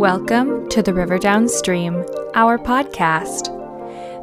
Welcome 0.00 0.66
to 0.70 0.80
the 0.82 0.94
River 0.94 1.18
Downstream, 1.18 2.06
our 2.34 2.56
podcast. 2.56 3.54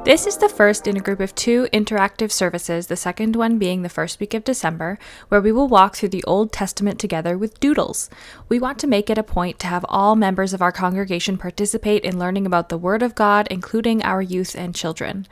This 0.06 0.26
is 0.26 0.36
the 0.38 0.50
first 0.50 0.88
in 0.88 0.98
a 0.98 1.02
group 1.02 1.20
of 1.20 1.36
two 1.36 1.68
interactive 1.72 2.32
services, 2.32 2.88
the 2.88 2.96
second 2.96 3.36
one 3.36 3.60
being 3.60 3.84
the 3.84 3.88
first 3.88 4.20
week 4.20 4.34
of 4.34 4.44
December, 4.44 4.98
where 5.28 5.40
we 5.40 5.52
will 5.52 5.68
walk 5.68 5.96
through 5.96 6.10
the 6.10 6.24
Old 6.24 6.52
Testament 6.52 7.00
together 7.00 7.38
with 7.38 7.60
doodles. 7.60 8.10
We 8.50 8.60
want 8.60 8.80
to 8.80 8.88
make 8.88 9.12
it 9.12 9.20
a 9.20 9.24
point 9.24 9.60
to 9.60 9.68
have 9.68 9.86
all 9.88 10.16
members 10.16 10.52
of 10.52 10.64
our 10.64 10.72
congregation 10.72 11.38
participate 11.38 12.04
in 12.04 12.18
learning 12.18 12.48
about 12.48 12.70
the 12.70 12.78
Word 12.80 13.04
of 13.04 13.14
God, 13.14 13.48
including 13.52 14.02
our 14.02 14.24
youth 14.24 14.56
and 14.56 14.74
children. 14.74 15.28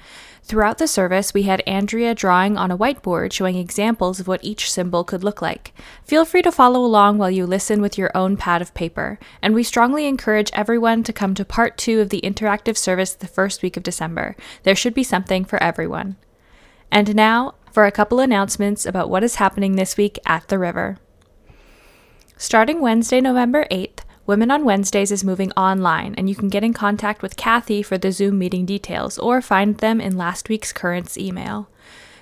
Throughout 0.47 0.77
the 0.77 0.87
service, 0.87 1.33
we 1.33 1.43
had 1.43 1.63
Andrea 1.65 2.13
drawing 2.13 2.55
on 2.55 2.69
a 2.69 2.77
whiteboard 2.77 3.33
showing 3.33 3.55
examples 3.55 4.19
of 4.19 4.27
what 4.27 4.43
each 4.43 4.71
symbol 4.71 5.03
could 5.03 5.23
look 5.23 5.41
like. 5.41 5.73
Feel 6.03 6.23
free 6.23 6.43
to 6.43 6.51
follow 6.51 6.85
along 6.85 7.17
while 7.17 7.31
you 7.31 7.47
listen 7.47 7.81
with 7.81 7.97
your 7.97 8.15
own 8.15 8.37
pad 8.37 8.61
of 8.61 8.71
paper, 8.75 9.17
and 9.41 9.55
we 9.55 9.63
strongly 9.63 10.05
encourage 10.05 10.51
everyone 10.53 11.01
to 11.01 11.11
come 11.11 11.33
to 11.33 11.43
part 11.43 11.79
two 11.79 11.99
of 11.99 12.09
the 12.09 12.21
interactive 12.21 12.77
service 12.77 13.15
the 13.15 13.25
first 13.25 13.63
week 13.63 13.75
of 13.75 13.81
December. 13.81 14.35
There 14.61 14.75
should 14.75 14.93
be 14.93 15.03
something 15.03 15.45
for 15.45 15.61
everyone. 15.63 16.15
And 16.91 17.15
now, 17.15 17.55
for 17.71 17.87
a 17.87 17.91
couple 17.91 18.19
announcements 18.19 18.85
about 18.85 19.09
what 19.09 19.23
is 19.23 19.35
happening 19.35 19.77
this 19.77 19.97
week 19.97 20.19
at 20.27 20.47
the 20.49 20.59
river. 20.59 20.99
Starting 22.37 22.81
Wednesday, 22.81 23.19
November 23.19 23.65
8th, 23.71 24.04
Women 24.27 24.49
on 24.49 24.65
Wednesdays 24.65 25.11
is 25.11 25.23
moving 25.23 25.51
online, 25.51 26.15
and 26.15 26.27
you 26.27 26.35
can 26.35 26.49
get 26.49 26.63
in 26.63 26.73
contact 26.73 27.21
with 27.21 27.37
Kathy 27.37 27.83
for 27.83 27.95
the 27.95 28.11
Zoom 28.11 28.39
meeting 28.39 28.65
details 28.65 29.19
or 29.19 29.39
find 29.39 29.77
them 29.77 30.01
in 30.01 30.17
last 30.17 30.49
week's 30.49 30.73
currents 30.73 31.15
email. 31.15 31.69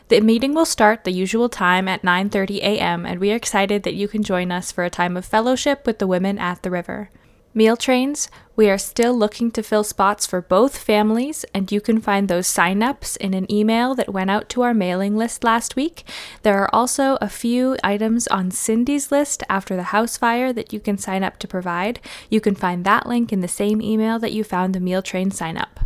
The 0.10 0.20
meeting 0.20 0.54
will 0.54 0.66
start 0.66 1.06
the 1.06 1.12
usual 1.12 1.48
time 1.48 1.88
at 1.88 2.04
9:30 2.04 2.58
a.m. 2.58 3.06
and 3.06 3.22
we 3.22 3.32
are 3.32 3.38
excited 3.38 3.84
that 3.84 3.94
you 3.94 4.10
can 4.10 4.22
join 4.22 4.52
us 4.52 4.70
for 4.70 4.84
a 4.84 4.90
time 4.90 5.16
of 5.16 5.24
fellowship 5.26 5.86
with 5.86 6.00
the 6.00 6.08
women 6.08 6.38
at 6.38 6.62
the 6.62 6.70
river. 6.70 7.10
Meal 7.56 7.78
trains, 7.78 8.30
we 8.56 8.68
are 8.68 8.80
still 8.80 9.14
looking 9.16 9.52
to 9.52 9.62
fill 9.62 9.84
spots 9.84 10.26
for 10.26 10.42
both 10.42 10.76
families, 10.76 11.46
and 11.54 11.72
you 11.72 11.80
can 11.80 12.02
find 12.02 12.28
those 12.28 12.48
sign-ups 12.48 13.16
in 13.18 13.36
an 13.36 13.52
email 13.52 13.94
that 13.94 14.12
went 14.12 14.32
out 14.32 14.50
to 14.50 14.64
our 14.64 14.74
mailing 14.74 15.16
list 15.16 15.44
last 15.44 15.76
week. 15.76 16.04
There 16.42 16.58
are 16.58 16.74
also 16.74 17.20
a 17.22 17.30
few 17.30 17.78
items 17.84 18.28
on 18.28 18.50
Cindy's 18.50 19.12
list 19.12 19.44
after 19.50 19.76
the 19.76 19.84
house 19.84 20.18
fire 20.18 20.52
that 20.52 20.74
you 20.74 20.80
can 20.80 20.98
sign 20.98 21.24
up 21.24 21.38
to 21.40 21.48
provide. 21.48 22.00
You 22.28 22.42
can 22.42 22.56
find 22.56 22.84
that 22.86 23.06
link 23.06 23.32
in 23.32 23.42
the 23.42 23.48
same 23.48 23.84
email 23.84 24.18
that 24.18 24.34
you 24.34 24.44
found 24.44 24.74
the 24.74 24.80
meal 24.80 25.04
train 25.04 25.30
sign-up. 25.30 25.82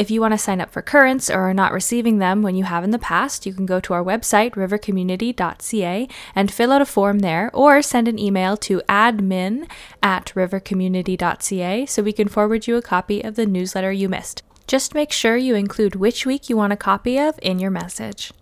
If 0.00 0.10
you 0.10 0.22
want 0.22 0.32
to 0.32 0.38
sign 0.38 0.62
up 0.62 0.70
for 0.70 0.80
currents 0.80 1.28
or 1.28 1.40
are 1.40 1.52
not 1.52 1.74
receiving 1.74 2.16
them 2.20 2.40
when 2.40 2.54
you 2.54 2.64
have 2.64 2.84
in 2.84 2.90
the 2.90 2.98
past, 2.98 3.44
you 3.44 3.52
can 3.52 3.66
go 3.66 3.80
to 3.80 3.92
our 3.92 4.02
website, 4.02 4.52
rivercommunity.ca, 4.52 6.08
and 6.34 6.50
fill 6.50 6.72
out 6.72 6.80
a 6.80 6.86
form 6.86 7.18
there, 7.18 7.50
or 7.52 7.82
send 7.82 8.08
an 8.08 8.18
email 8.18 8.56
to 8.56 8.80
admin 8.88 9.68
at 10.02 10.32
rivercommunity.ca 10.34 11.84
so 11.84 12.02
we 12.02 12.14
can 12.14 12.28
forward 12.28 12.66
you 12.66 12.76
a 12.76 12.82
copy 12.82 13.20
of 13.20 13.34
the 13.36 13.44
newsletter 13.44 13.92
you 13.92 14.08
missed. 14.08 14.42
Just 14.66 14.94
make 14.94 15.12
sure 15.12 15.36
you 15.36 15.54
include 15.54 15.96
which 15.96 16.24
week 16.24 16.48
you 16.48 16.56
want 16.56 16.72
a 16.72 16.78
copy 16.78 17.18
of 17.18 17.38
in 17.42 17.58
your 17.58 17.70
message. 17.70 18.32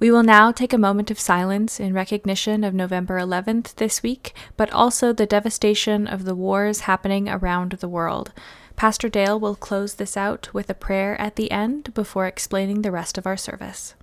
We 0.00 0.10
will 0.10 0.24
now 0.24 0.50
take 0.50 0.72
a 0.72 0.78
moment 0.78 1.12
of 1.12 1.20
silence 1.20 1.78
in 1.78 1.94
recognition 1.94 2.64
of 2.64 2.74
November 2.74 3.18
11th 3.20 3.76
this 3.76 4.02
week, 4.02 4.34
but 4.56 4.72
also 4.72 5.12
the 5.12 5.24
devastation 5.24 6.08
of 6.08 6.24
the 6.24 6.34
wars 6.34 6.80
happening 6.80 7.28
around 7.28 7.72
the 7.74 7.88
world. 7.88 8.32
Pastor 8.76 9.08
Dale 9.08 9.40
will 9.40 9.56
close 9.56 9.94
this 9.94 10.16
out 10.16 10.52
with 10.52 10.68
a 10.68 10.74
prayer 10.74 11.18
at 11.18 11.36
the 11.36 11.50
end 11.50 11.92
before 11.94 12.26
explaining 12.26 12.82
the 12.82 12.92
rest 12.92 13.16
of 13.16 13.26
our 13.26 13.36
service. 13.36 13.95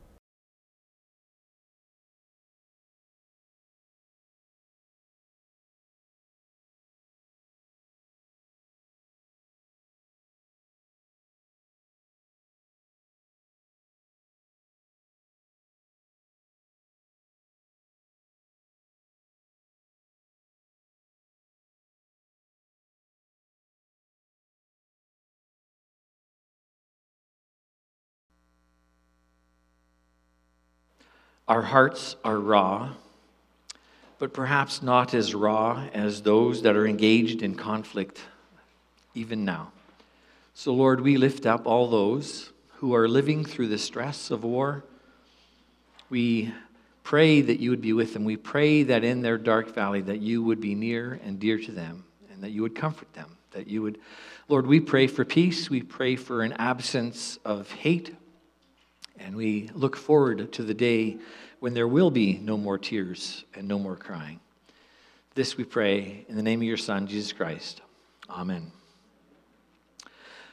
Our 31.48 31.62
hearts 31.62 32.16
are 32.24 32.40
raw, 32.40 32.94
but 34.18 34.34
perhaps 34.34 34.82
not 34.82 35.14
as 35.14 35.36
raw 35.36 35.88
as 35.94 36.22
those 36.22 36.62
that 36.62 36.76
are 36.76 36.88
engaged 36.88 37.42
in 37.42 37.56
conflict 37.56 38.22
even 39.14 39.44
now. 39.44 39.72
So, 40.54 40.74
Lord, 40.74 41.02
we 41.02 41.18
lift 41.18 41.46
up 41.46 41.66
all 41.66 41.90
those 41.90 42.52
who 42.76 42.96
are 42.96 43.08
living 43.08 43.44
through 43.44 43.68
the 43.68 43.78
stress 43.78 44.32
of 44.32 44.44
war. 44.44 44.84
We 46.10 46.54
pray 47.04 47.42
that 47.42 47.60
you 47.60 47.70
would 47.72 47.82
be 47.82 47.94
with 47.94 48.14
them. 48.14 48.24
We 48.24 48.38
pray 48.38 48.84
that 48.84 49.04
in 49.04 49.22
their 49.22 49.38
dark 49.38 49.74
valley 49.74 50.02
that 50.02 50.20
you 50.20 50.44
would 50.44 50.62
be 50.62 50.76
near 50.76 51.20
and 51.24 51.40
dear 51.40 51.58
to 51.58 51.72
them 51.72 52.06
and 52.32 52.42
that 52.44 52.52
you 52.52 52.62
would 52.62 52.76
comfort 52.76 53.12
them. 53.14 53.38
That 53.52 53.68
you 53.68 53.82
would 53.82 54.00
Lord, 54.50 54.68
we 54.68 54.80
pray 54.80 55.08
for 55.08 55.24
peace. 55.24 55.70
We 55.70 55.82
pray 55.82 56.16
for 56.16 56.42
an 56.42 56.54
absence 56.54 57.40
of 57.46 57.72
hate. 57.72 58.14
And 59.24 59.38
we 59.38 59.70
look 59.74 59.96
forward 59.96 60.52
to 60.52 60.64
the 60.64 60.74
day 60.74 61.18
when 61.62 61.74
there 61.74 61.88
will 61.88 62.12
be 62.12 62.40
no 62.40 62.58
more 62.58 62.78
tears 62.78 63.46
and 63.56 63.70
no 63.70 63.80
more 63.80 63.96
crying. 63.96 64.42
This 65.34 65.56
we 65.56 65.64
pray 65.64 66.26
in 66.28 66.36
the 66.36 66.44
name 66.44 66.60
of 66.60 66.68
your 66.68 66.76
Son, 66.76 67.08
Jesus 67.08 67.32
Christ. 67.32 67.80
Amen. 68.30 68.70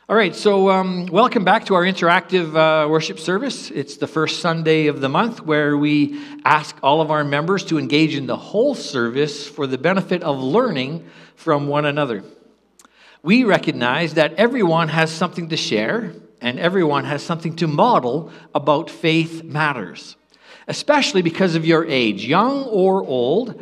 All 0.08 0.14
right, 0.14 0.36
so 0.36 0.70
um, 0.70 1.06
welcome 1.06 1.44
back 1.44 1.66
to 1.66 1.74
our 1.74 1.82
interactive 1.82 2.54
uh, 2.54 2.88
worship 2.88 3.18
service. 3.18 3.72
It's 3.72 3.96
the 3.96 4.06
first 4.06 4.38
Sunday 4.38 4.86
of 4.86 5.00
the 5.00 5.08
month 5.08 5.44
where 5.44 5.76
we 5.76 6.20
ask 6.44 6.76
all 6.80 7.00
of 7.00 7.10
our 7.10 7.24
members 7.24 7.64
to 7.66 7.78
engage 7.78 8.14
in 8.14 8.26
the 8.26 8.36
whole 8.36 8.76
service 8.76 9.48
for 9.48 9.66
the 9.66 9.78
benefit 9.78 10.22
of 10.22 10.38
learning 10.38 11.08
from 11.34 11.66
one 11.66 11.86
another. 11.86 12.22
We 13.24 13.42
recognize 13.42 14.14
that 14.14 14.34
everyone 14.34 14.88
has 14.88 15.10
something 15.10 15.48
to 15.48 15.56
share 15.56 16.14
and 16.40 16.58
everyone 16.58 17.04
has 17.04 17.22
something 17.22 17.56
to 17.56 17.66
model 17.66 18.30
about 18.54 18.90
faith 18.90 19.42
matters 19.44 20.16
especially 20.70 21.20
because 21.20 21.56
of 21.56 21.66
your 21.66 21.84
age, 21.84 22.24
young 22.24 22.62
or 22.64 23.04
old, 23.04 23.60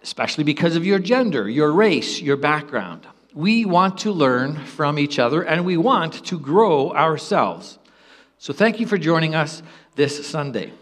especially 0.00 0.44
because 0.44 0.76
of 0.76 0.86
your 0.86 1.00
gender, 1.00 1.50
your 1.50 1.72
race, 1.72 2.20
your 2.22 2.36
background. 2.36 3.04
We 3.34 3.64
want 3.64 3.98
to 3.98 4.12
learn 4.12 4.64
from 4.64 4.96
each 4.96 5.18
other 5.18 5.42
and 5.42 5.66
we 5.66 5.76
want 5.76 6.24
to 6.26 6.38
grow 6.38 6.92
ourselves. 6.92 7.80
So, 8.38 8.52
thank 8.52 8.78
you 8.78 8.86
for 8.86 8.96
joining 8.96 9.34
us 9.34 9.60
this 9.96 10.24
Sunday. 10.24 10.72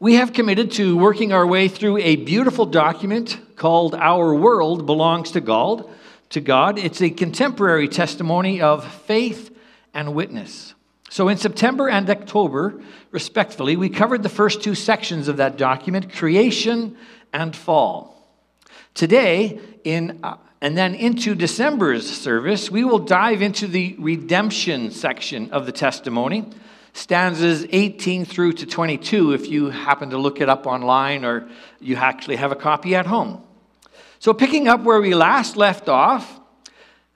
We 0.00 0.14
have 0.14 0.32
committed 0.32 0.72
to 0.72 0.96
working 0.96 1.32
our 1.32 1.46
way 1.46 1.68
through 1.68 1.98
a 1.98 2.16
beautiful 2.16 2.66
document 2.66 3.38
called 3.54 3.94
Our 3.94 4.34
World 4.34 4.84
Belongs 4.84 5.30
to 5.32 5.40
God. 5.40 5.88
To 6.30 6.40
God. 6.40 6.78
It's 6.78 7.02
a 7.02 7.10
contemporary 7.10 7.88
testimony 7.88 8.60
of 8.60 8.84
faith 9.02 9.49
and 9.94 10.14
witness. 10.14 10.74
So, 11.10 11.28
in 11.28 11.38
September 11.38 11.88
and 11.88 12.08
October, 12.08 12.80
respectively, 13.10 13.76
we 13.76 13.88
covered 13.88 14.22
the 14.22 14.28
first 14.28 14.62
two 14.62 14.76
sections 14.76 15.26
of 15.26 15.38
that 15.38 15.56
document 15.56 16.12
creation 16.14 16.96
and 17.32 17.54
fall. 17.54 18.28
Today, 18.94 19.58
in, 19.82 20.20
uh, 20.22 20.36
and 20.60 20.76
then 20.76 20.94
into 20.94 21.34
December's 21.34 22.08
service, 22.08 22.70
we 22.70 22.84
will 22.84 22.98
dive 23.00 23.42
into 23.42 23.66
the 23.66 23.96
redemption 23.98 24.90
section 24.90 25.50
of 25.50 25.66
the 25.66 25.72
testimony, 25.72 26.44
stanzas 26.92 27.66
18 27.70 28.24
through 28.24 28.52
to 28.52 28.66
22, 28.66 29.32
if 29.32 29.48
you 29.48 29.70
happen 29.70 30.10
to 30.10 30.18
look 30.18 30.40
it 30.40 30.48
up 30.48 30.66
online 30.66 31.24
or 31.24 31.48
you 31.80 31.96
actually 31.96 32.36
have 32.36 32.52
a 32.52 32.56
copy 32.56 32.94
at 32.94 33.06
home. 33.06 33.42
So, 34.20 34.34
picking 34.34 34.68
up 34.68 34.82
where 34.82 35.00
we 35.00 35.14
last 35.14 35.56
left 35.56 35.88
off, 35.88 36.39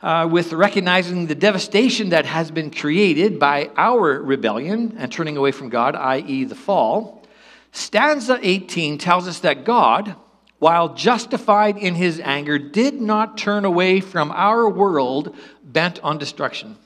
uh, 0.05 0.29
with 0.31 0.53
recognizing 0.53 1.27
the 1.27 1.35
devastation 1.35 2.11
that 2.11 2.27
has 2.27 2.51
been 2.51 2.71
created 2.71 3.39
by 3.39 3.71
our 3.75 4.21
rebellion 4.21 4.95
and 4.99 5.11
turning 5.11 5.39
away 5.39 5.51
from 5.51 5.71
God, 5.71 5.97
i.e., 5.97 6.45
the 6.45 6.55
fall, 6.55 7.27
stanza 7.73 8.39
18 8.43 8.99
tells 8.99 9.27
us 9.27 9.39
that 9.41 9.65
God, 9.65 10.15
while 10.59 10.93
justified 10.93 11.79
in 11.79 11.95
his 11.95 12.21
anger, 12.21 12.59
did 12.59 13.01
not 13.01 13.39
turn 13.39 13.65
away 13.65 14.01
from 14.01 14.31
our 14.33 14.69
world 14.69 15.35
bent 15.65 16.01
on 16.05 16.19
destruction. 16.19 16.77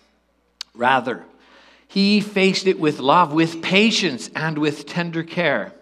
Rather, 0.73 1.25
he 1.89 2.21
faced 2.21 2.69
it 2.69 2.79
with 2.79 3.01
love, 3.01 3.33
with 3.33 3.63
patience, 3.63 4.31
and 4.37 4.59
with 4.59 4.87
tender 4.87 5.25
care. 5.25 5.73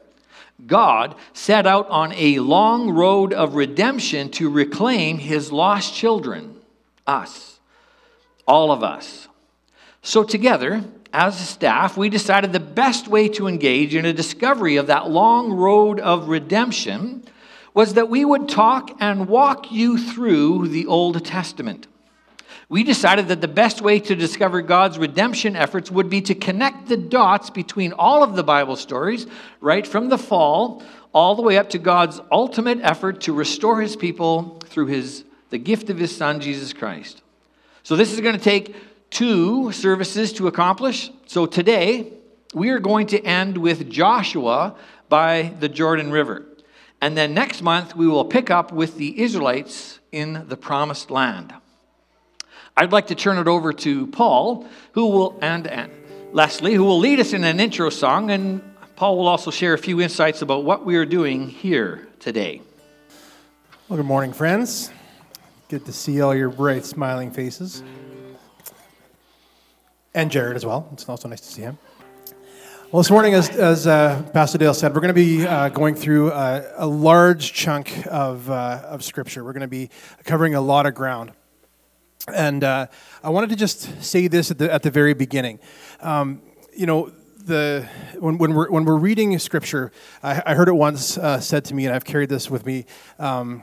God 0.67 1.15
set 1.35 1.67
out 1.67 1.87
on 1.91 2.15
a 2.15 2.39
long 2.39 2.93
road 2.93 3.35
of 3.35 3.56
redemption 3.56 4.31
to 4.31 4.49
reclaim 4.49 5.19
his 5.19 5.53
lost 5.53 5.93
children 5.93 6.56
us, 7.06 7.61
all 8.47 8.73
of 8.73 8.82
us. 8.82 9.29
So, 10.03 10.23
together, 10.23 10.85
as 11.12 11.41
a 11.41 11.44
staff, 11.44 11.97
we 11.97 12.08
decided 12.08 12.53
the 12.53 12.61
best 12.61 13.08
way 13.08 13.29
to 13.31 13.49
engage 13.49 13.94
in 13.94 14.05
a 14.05 14.12
discovery 14.12 14.76
of 14.76 14.87
that 14.87 15.11
long 15.11 15.53
road 15.53 15.99
of 15.99 16.29
redemption 16.29 17.25
was 17.75 17.94
that 17.94 18.08
we 18.08 18.25
would 18.25 18.49
talk 18.49 18.91
and 19.00 19.29
walk 19.29 19.70
you 19.73 19.99
through 19.99 20.69
the 20.69 20.87
Old 20.87 21.25
Testament. 21.25 21.87
we 22.69 22.82
decided 22.82 23.29
that 23.29 23.41
the 23.41 23.49
best 23.49 23.81
way 23.81 24.00
to 24.00 24.17
discover 24.17 24.61
God's 24.61 24.99
redemption 24.99 25.55
efforts 25.55 25.91
would 25.91 26.11
be 26.11 26.20
to 26.23 26.35
connect 26.35 26.88
the 26.88 26.97
dots 26.97 27.49
between 27.50 27.93
all 27.93 28.25
of 28.25 28.35
the 28.35 28.43
Bible 28.43 28.76
stories, 28.76 29.26
right 29.61 29.87
from 29.87 30.08
the 30.08 30.19
fall 30.19 30.82
all 31.12 31.35
the 31.35 31.43
way 31.43 31.56
up 31.56 31.70
to 31.70 31.79
God's 31.79 32.20
ultimate 32.31 32.79
effort 32.82 33.23
to 33.23 33.32
restore 33.32 33.81
his 33.81 33.97
people 33.97 34.58
through 34.67 34.87
his 34.87 35.25
the 35.50 35.58
gift 35.58 35.90
of 35.90 35.98
his 35.98 36.14
son 36.14 36.40
Jesus 36.40 36.72
Christ. 36.72 37.22
So 37.82 37.96
this 37.96 38.12
is 38.12 38.20
going 38.20 38.37
to 38.37 38.43
take 38.43 38.75
two 39.10 39.72
services 39.72 40.32
to 40.34 40.48
accomplish. 40.48 41.10
So 41.26 41.46
today, 41.46 42.12
we 42.54 42.70
are 42.70 42.78
going 42.78 43.06
to 43.08 43.22
end 43.22 43.58
with 43.58 43.90
Joshua 43.90 44.75
by 45.08 45.52
the 45.60 45.69
Jordan 45.69 46.10
River. 46.10 46.46
And 47.00 47.16
then 47.16 47.34
next 47.34 47.62
month, 47.62 47.94
we 47.94 48.08
will 48.08 48.25
pick 48.25 48.50
up 48.50 48.72
with 48.72 48.96
the 48.96 49.20
Israelites 49.20 50.00
in 50.12 50.46
the 50.48 50.56
promised 50.56 51.10
land. 51.10 51.54
I'd 52.76 52.93
like 52.93 53.08
to 53.08 53.14
turn 53.14 53.38
it 53.38 53.48
over 53.48 53.72
to 53.72 54.06
Paul, 54.08 54.66
who 54.93 55.06
will, 55.06 55.38
and, 55.40 55.66
and 55.66 55.93
Leslie, 56.32 56.75
who 56.75 56.84
will 56.84 56.98
lead 56.98 57.20
us 57.20 57.32
in 57.32 57.44
an 57.44 57.60
intro 57.60 57.90
song, 57.90 58.31
and 58.31 58.62
Paul 58.96 59.19
will 59.19 59.28
also 59.28 59.50
share 59.50 59.75
a 59.75 59.78
few 59.78 60.00
insights 60.00 60.43
about 60.43 60.64
what 60.64 60.84
we 60.84 60.96
are 60.96 61.06
doing 61.06 61.48
here 61.48 62.08
today. 62.19 62.62
Well, 63.88 63.98
good 63.98 64.06
morning, 64.06 64.32
friends. 64.32 64.90
Good 65.69 65.85
to 65.87 65.93
see 65.93 66.21
all 66.21 66.33
your 66.33 66.49
bright, 66.49 66.85
smiling 66.85 67.33
faces. 67.33 67.83
And 70.15 70.31
Jared 70.31 70.55
as 70.55 70.65
well. 70.65 70.89
It's 70.93 71.09
also 71.09 71.29
nice 71.29 71.41
to 71.41 71.49
see 71.49 71.63
him. 71.63 71.77
Well, 72.93 73.03
this 73.03 73.11
morning, 73.11 73.35
as, 73.35 73.51
as 73.51 73.85
uh, 73.85 74.23
Pastor 74.33 74.59
Dale 74.59 74.75
said, 74.75 74.95
we're 74.95 75.01
going 75.01 75.09
to 75.09 75.15
be 75.15 75.45
uh, 75.45 75.71
going 75.71 75.97
through 75.97 76.31
a, 76.31 76.65
a, 76.77 76.87
large 76.87 77.53
chunk 77.53 78.07
of, 78.07 78.49
uh, 78.49 78.83
of 78.85 79.03
Scripture. 79.03 79.43
We're 79.43 79.55
going 79.55 79.63
to 79.63 79.67
be 79.67 79.91
covering 80.23 80.55
a 80.55 80.61
lot 80.61 80.87
of 80.87 80.95
ground. 80.95 81.33
And 82.33 82.63
uh, 82.63 82.87
I 83.25 83.31
wanted 83.31 83.51
to 83.51 83.57
just 83.57 84.05
say 84.05 84.29
this 84.29 84.53
at 84.53 84.59
the, 84.59 84.73
at 84.73 84.85
the 84.85 84.93
very 84.93 85.15
beginning. 85.15 85.59
Um, 85.99 86.43
you 86.77 86.87
know, 86.87 87.11
the 87.46 87.88
when, 88.19 88.38
when 88.38 88.54
we're 88.54 88.70
when 88.70 88.84
we're 88.84 88.96
reading 88.96 89.38
scripture, 89.38 89.93
I, 90.22 90.43
I 90.44 90.54
heard 90.54 90.69
it 90.69 90.75
once 90.75 91.16
uh, 91.16 91.40
said 91.40 91.64
to 91.66 91.75
me, 91.75 91.87
and 91.87 91.94
I've 91.94 92.04
carried 92.04 92.28
this 92.28 92.50
with 92.50 92.66
me 92.66 92.87
um, 93.19 93.62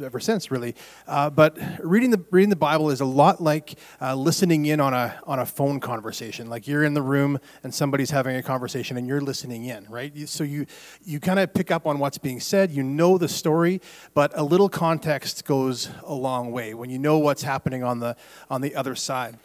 ever 0.00 0.20
since, 0.20 0.50
really. 0.50 0.74
Uh, 1.06 1.28
but 1.30 1.58
reading 1.82 2.10
the 2.10 2.24
reading 2.30 2.50
the 2.50 2.56
Bible 2.56 2.90
is 2.90 3.00
a 3.00 3.04
lot 3.04 3.42
like 3.42 3.74
uh, 4.00 4.14
listening 4.14 4.66
in 4.66 4.80
on 4.80 4.94
a 4.94 5.20
on 5.26 5.40
a 5.40 5.46
phone 5.46 5.80
conversation. 5.80 6.48
Like 6.48 6.68
you're 6.68 6.84
in 6.84 6.94
the 6.94 7.02
room 7.02 7.38
and 7.62 7.74
somebody's 7.74 8.10
having 8.10 8.36
a 8.36 8.42
conversation 8.42 8.96
and 8.96 9.06
you're 9.06 9.20
listening 9.20 9.64
in, 9.64 9.86
right? 9.88 10.28
So 10.28 10.44
you 10.44 10.66
you 11.04 11.20
kind 11.20 11.40
of 11.40 11.52
pick 11.52 11.70
up 11.70 11.86
on 11.86 11.98
what's 11.98 12.18
being 12.18 12.40
said. 12.40 12.70
You 12.70 12.84
know 12.84 13.18
the 13.18 13.28
story, 13.28 13.80
but 14.14 14.30
a 14.34 14.44
little 14.44 14.68
context 14.68 15.44
goes 15.44 15.90
a 16.04 16.14
long 16.14 16.52
way 16.52 16.74
when 16.74 16.90
you 16.90 16.98
know 16.98 17.18
what's 17.18 17.42
happening 17.42 17.82
on 17.82 17.98
the 17.98 18.16
on 18.48 18.60
the 18.60 18.76
other 18.76 18.94
side. 18.94 19.36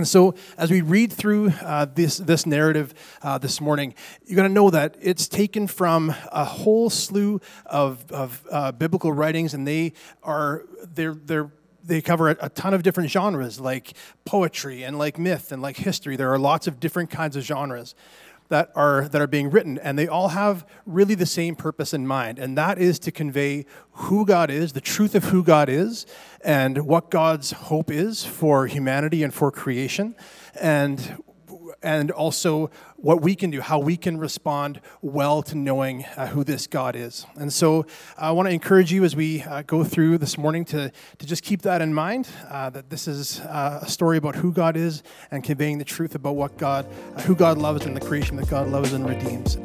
And 0.00 0.08
so, 0.08 0.34
as 0.56 0.70
we 0.70 0.80
read 0.80 1.12
through 1.12 1.50
uh, 1.60 1.84
this, 1.84 2.16
this 2.16 2.46
narrative 2.46 2.94
uh, 3.20 3.36
this 3.36 3.60
morning, 3.60 3.94
you're 4.24 4.36
going 4.36 4.48
to 4.48 4.54
know 4.54 4.70
that 4.70 4.96
it's 4.98 5.28
taken 5.28 5.66
from 5.66 6.14
a 6.32 6.42
whole 6.42 6.88
slew 6.88 7.38
of, 7.66 8.10
of 8.10 8.42
uh, 8.50 8.72
biblical 8.72 9.12
writings, 9.12 9.52
and 9.52 9.68
they 9.68 9.92
are 10.22 10.64
they're, 10.94 11.12
they're 11.12 11.50
they 11.84 12.00
cover 12.00 12.30
a, 12.30 12.48
ton 12.48 12.72
of 12.72 12.82
different 12.82 13.10
genres 13.10 13.60
like 13.60 13.92
poetry 14.24 14.84
and 14.84 14.98
like 14.98 15.18
myth 15.18 15.52
and 15.52 15.60
like 15.60 15.76
history. 15.76 16.16
There 16.16 16.32
are 16.32 16.38
lots 16.38 16.66
of 16.66 16.80
different 16.80 17.10
kinds 17.10 17.36
of 17.36 17.42
genres 17.42 17.94
that 18.50 18.70
are 18.74 19.08
that 19.08 19.20
are 19.20 19.26
being 19.26 19.50
written 19.50 19.78
and 19.78 19.98
they 19.98 20.06
all 20.06 20.28
have 20.28 20.66
really 20.84 21.14
the 21.14 21.26
same 21.26 21.56
purpose 21.56 21.94
in 21.94 22.06
mind 22.06 22.38
and 22.38 22.58
that 22.58 22.78
is 22.78 22.98
to 22.98 23.10
convey 23.10 23.64
who 23.92 24.26
God 24.26 24.50
is, 24.50 24.72
the 24.72 24.80
truth 24.80 25.14
of 25.14 25.24
who 25.24 25.42
God 25.42 25.68
is 25.68 26.04
and 26.42 26.86
what 26.86 27.10
God's 27.10 27.52
hope 27.52 27.90
is 27.90 28.24
for 28.24 28.66
humanity 28.66 29.22
and 29.22 29.32
for 29.32 29.50
creation 29.50 30.14
and 30.60 31.22
and 31.82 32.10
also 32.10 32.70
what 33.00 33.22
we 33.22 33.34
can 33.34 33.50
do, 33.50 33.60
how 33.60 33.78
we 33.78 33.96
can 33.96 34.18
respond 34.18 34.80
well 35.00 35.42
to 35.42 35.56
knowing 35.56 36.04
uh, 36.16 36.26
who 36.26 36.44
this 36.44 36.66
God 36.66 36.94
is. 36.94 37.26
And 37.36 37.52
so 37.52 37.86
I 38.18 38.30
want 38.32 38.48
to 38.48 38.52
encourage 38.52 38.92
you 38.92 39.04
as 39.04 39.16
we 39.16 39.42
uh, 39.42 39.62
go 39.62 39.84
through 39.84 40.18
this 40.18 40.36
morning 40.36 40.64
to, 40.66 40.92
to 41.18 41.26
just 41.26 41.42
keep 41.42 41.62
that 41.62 41.80
in 41.80 41.94
mind 41.94 42.28
uh, 42.48 42.70
that 42.70 42.90
this 42.90 43.08
is 43.08 43.40
uh, 43.40 43.80
a 43.82 43.88
story 43.88 44.18
about 44.18 44.36
who 44.36 44.52
God 44.52 44.76
is 44.76 45.02
and 45.30 45.42
conveying 45.42 45.78
the 45.78 45.84
truth 45.84 46.14
about 46.14 46.36
what 46.36 46.58
God, 46.58 46.86
who 47.20 47.34
God 47.34 47.58
loves 47.58 47.86
and 47.86 47.96
the 47.96 48.00
creation 48.00 48.36
that 48.36 48.48
God 48.48 48.68
loves 48.68 48.92
and 48.92 49.08
redeems. 49.08 49.56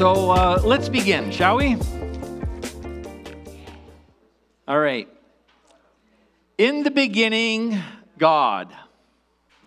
So 0.00 0.30
uh, 0.30 0.62
let's 0.64 0.88
begin, 0.88 1.30
shall 1.30 1.58
we? 1.58 1.76
All 4.66 4.80
right. 4.80 5.06
In 6.56 6.84
the 6.84 6.90
beginning, 6.90 7.78
God. 8.16 8.72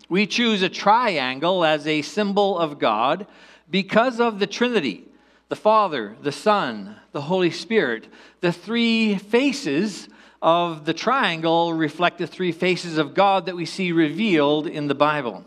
We 0.08 0.26
choose 0.26 0.62
a 0.62 0.68
triangle 0.68 1.64
as 1.64 1.86
a 1.86 2.02
symbol 2.02 2.58
of 2.58 2.80
God 2.80 3.28
because 3.70 4.18
of 4.18 4.40
the 4.40 4.48
Trinity 4.48 5.04
the 5.50 5.54
Father, 5.54 6.16
the 6.20 6.32
Son, 6.32 6.96
the 7.12 7.20
Holy 7.20 7.52
Spirit. 7.52 8.08
The 8.40 8.50
three 8.50 9.14
faces 9.14 10.08
of 10.42 10.84
the 10.84 10.94
triangle 10.94 11.72
reflect 11.72 12.18
the 12.18 12.26
three 12.26 12.50
faces 12.50 12.98
of 12.98 13.14
God 13.14 13.46
that 13.46 13.54
we 13.54 13.66
see 13.66 13.92
revealed 13.92 14.66
in 14.66 14.88
the 14.88 14.96
Bible. 14.96 15.44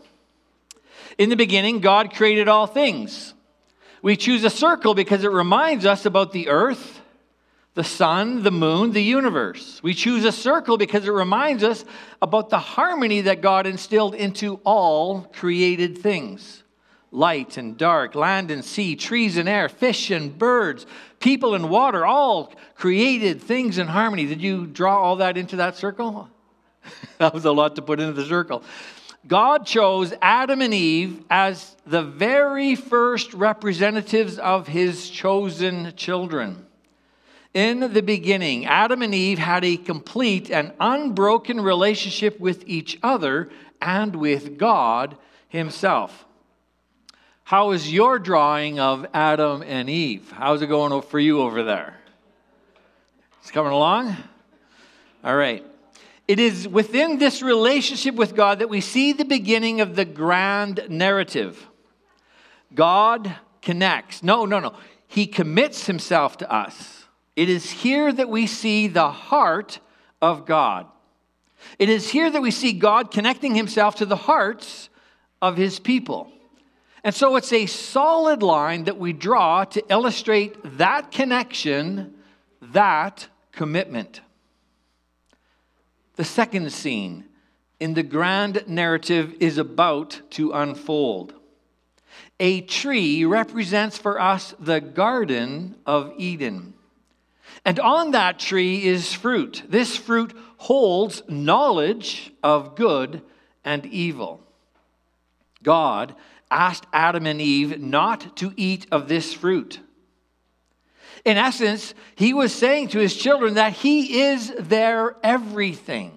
In 1.18 1.28
the 1.28 1.36
beginning, 1.36 1.80
God 1.80 2.14
created 2.14 2.48
all 2.48 2.66
things. 2.66 3.34
We 4.02 4.16
choose 4.16 4.44
a 4.44 4.50
circle 4.50 4.94
because 4.94 5.24
it 5.24 5.30
reminds 5.30 5.84
us 5.84 6.06
about 6.06 6.32
the 6.32 6.48
earth, 6.48 7.00
the 7.74 7.84
sun, 7.84 8.42
the 8.42 8.50
moon, 8.50 8.92
the 8.92 9.02
universe. 9.02 9.80
We 9.82 9.94
choose 9.94 10.24
a 10.24 10.32
circle 10.32 10.76
because 10.76 11.06
it 11.06 11.12
reminds 11.12 11.62
us 11.62 11.84
about 12.22 12.50
the 12.50 12.58
harmony 12.58 13.22
that 13.22 13.40
God 13.40 13.66
instilled 13.66 14.14
into 14.14 14.60
all 14.64 15.22
created 15.32 15.98
things 15.98 16.62
light 17.10 17.56
and 17.56 17.78
dark, 17.78 18.14
land 18.14 18.50
and 18.50 18.64
sea, 18.64 18.94
trees 18.94 19.38
and 19.38 19.48
air, 19.48 19.68
fish 19.68 20.10
and 20.10 20.38
birds, 20.38 20.84
people 21.20 21.54
and 21.54 21.70
water, 21.70 22.04
all 22.04 22.52
created 22.74 23.40
things 23.40 23.78
in 23.78 23.86
harmony. 23.86 24.26
Did 24.26 24.42
you 24.42 24.66
draw 24.66 25.00
all 25.00 25.16
that 25.16 25.36
into 25.36 25.56
that 25.56 25.76
circle? 25.76 26.28
that 27.18 27.32
was 27.32 27.44
a 27.44 27.52
lot 27.52 27.76
to 27.76 27.82
put 27.82 28.00
into 28.00 28.12
the 28.12 28.26
circle. 28.26 28.62
God 29.26 29.66
chose 29.66 30.14
Adam 30.22 30.62
and 30.62 30.72
Eve 30.72 31.22
as 31.28 31.76
the 31.86 32.02
very 32.02 32.74
first 32.74 33.34
representatives 33.34 34.38
of 34.38 34.68
his 34.68 35.10
chosen 35.10 35.94
children. 35.96 36.64
In 37.54 37.92
the 37.92 38.02
beginning, 38.02 38.66
Adam 38.66 39.02
and 39.02 39.14
Eve 39.14 39.38
had 39.38 39.64
a 39.64 39.76
complete 39.76 40.50
and 40.50 40.72
unbroken 40.78 41.60
relationship 41.60 42.38
with 42.38 42.62
each 42.66 42.98
other 43.02 43.50
and 43.80 44.14
with 44.14 44.58
God 44.58 45.16
Himself. 45.48 46.26
How 47.44 47.70
is 47.70 47.92
your 47.92 48.18
drawing 48.18 48.78
of 48.78 49.06
Adam 49.14 49.62
and 49.62 49.88
Eve? 49.88 50.30
How's 50.30 50.60
it 50.60 50.66
going 50.66 51.00
for 51.02 51.18
you 51.18 51.40
over 51.40 51.62
there? 51.62 51.96
It's 53.40 53.50
coming 53.50 53.72
along? 53.72 54.14
All 55.24 55.34
right. 55.34 55.64
It 56.28 56.38
is 56.38 56.68
within 56.68 57.18
this 57.18 57.40
relationship 57.40 58.14
with 58.14 58.36
God 58.36 58.58
that 58.58 58.68
we 58.68 58.82
see 58.82 59.12
the 59.12 59.24
beginning 59.24 59.80
of 59.80 59.96
the 59.96 60.04
grand 60.04 60.86
narrative. 60.90 61.66
God 62.74 63.34
connects. 63.62 64.22
No, 64.22 64.44
no, 64.44 64.60
no. 64.60 64.74
He 65.06 65.26
commits 65.26 65.86
himself 65.86 66.36
to 66.38 66.52
us. 66.52 67.06
It 67.34 67.48
is 67.48 67.70
here 67.70 68.12
that 68.12 68.28
we 68.28 68.46
see 68.46 68.88
the 68.88 69.10
heart 69.10 69.80
of 70.20 70.44
God. 70.44 70.86
It 71.78 71.88
is 71.88 72.10
here 72.10 72.30
that 72.30 72.42
we 72.42 72.50
see 72.50 72.74
God 72.74 73.10
connecting 73.10 73.54
himself 73.54 73.96
to 73.96 74.06
the 74.06 74.16
hearts 74.16 74.90
of 75.40 75.56
his 75.56 75.78
people. 75.78 76.30
And 77.04 77.14
so 77.14 77.36
it's 77.36 77.52
a 77.52 77.66
solid 77.66 78.42
line 78.42 78.84
that 78.84 78.98
we 78.98 79.14
draw 79.14 79.64
to 79.64 79.82
illustrate 79.88 80.56
that 80.76 81.10
connection, 81.10 82.14
that 82.60 83.28
commitment. 83.52 84.20
The 86.18 86.24
second 86.24 86.72
scene 86.72 87.26
in 87.78 87.94
the 87.94 88.02
grand 88.02 88.64
narrative 88.66 89.36
is 89.38 89.56
about 89.56 90.20
to 90.30 90.50
unfold. 90.50 91.32
A 92.40 92.62
tree 92.62 93.24
represents 93.24 93.96
for 93.96 94.20
us 94.20 94.52
the 94.58 94.80
Garden 94.80 95.76
of 95.86 96.12
Eden. 96.18 96.74
And 97.64 97.78
on 97.78 98.10
that 98.10 98.40
tree 98.40 98.84
is 98.84 99.12
fruit. 99.12 99.62
This 99.68 99.96
fruit 99.96 100.36
holds 100.56 101.22
knowledge 101.28 102.32
of 102.42 102.74
good 102.74 103.22
and 103.64 103.86
evil. 103.86 104.40
God 105.62 106.16
asked 106.50 106.86
Adam 106.92 107.26
and 107.26 107.40
Eve 107.40 107.80
not 107.80 108.36
to 108.38 108.52
eat 108.56 108.88
of 108.90 109.06
this 109.06 109.32
fruit. 109.32 109.78
In 111.28 111.36
essence, 111.36 111.92
he 112.16 112.32
was 112.32 112.54
saying 112.54 112.88
to 112.88 112.98
his 112.98 113.14
children 113.14 113.52
that 113.54 113.74
he 113.74 114.22
is 114.22 114.50
their 114.58 115.14
everything. 115.22 116.16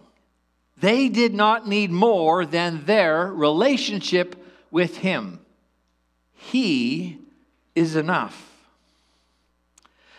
They 0.78 1.10
did 1.10 1.34
not 1.34 1.68
need 1.68 1.92
more 1.92 2.46
than 2.46 2.86
their 2.86 3.28
relationship 3.28 4.42
with 4.72 4.96
him. 4.96 5.42
He 6.32 7.20
is 7.76 7.98
enough. 7.98 8.54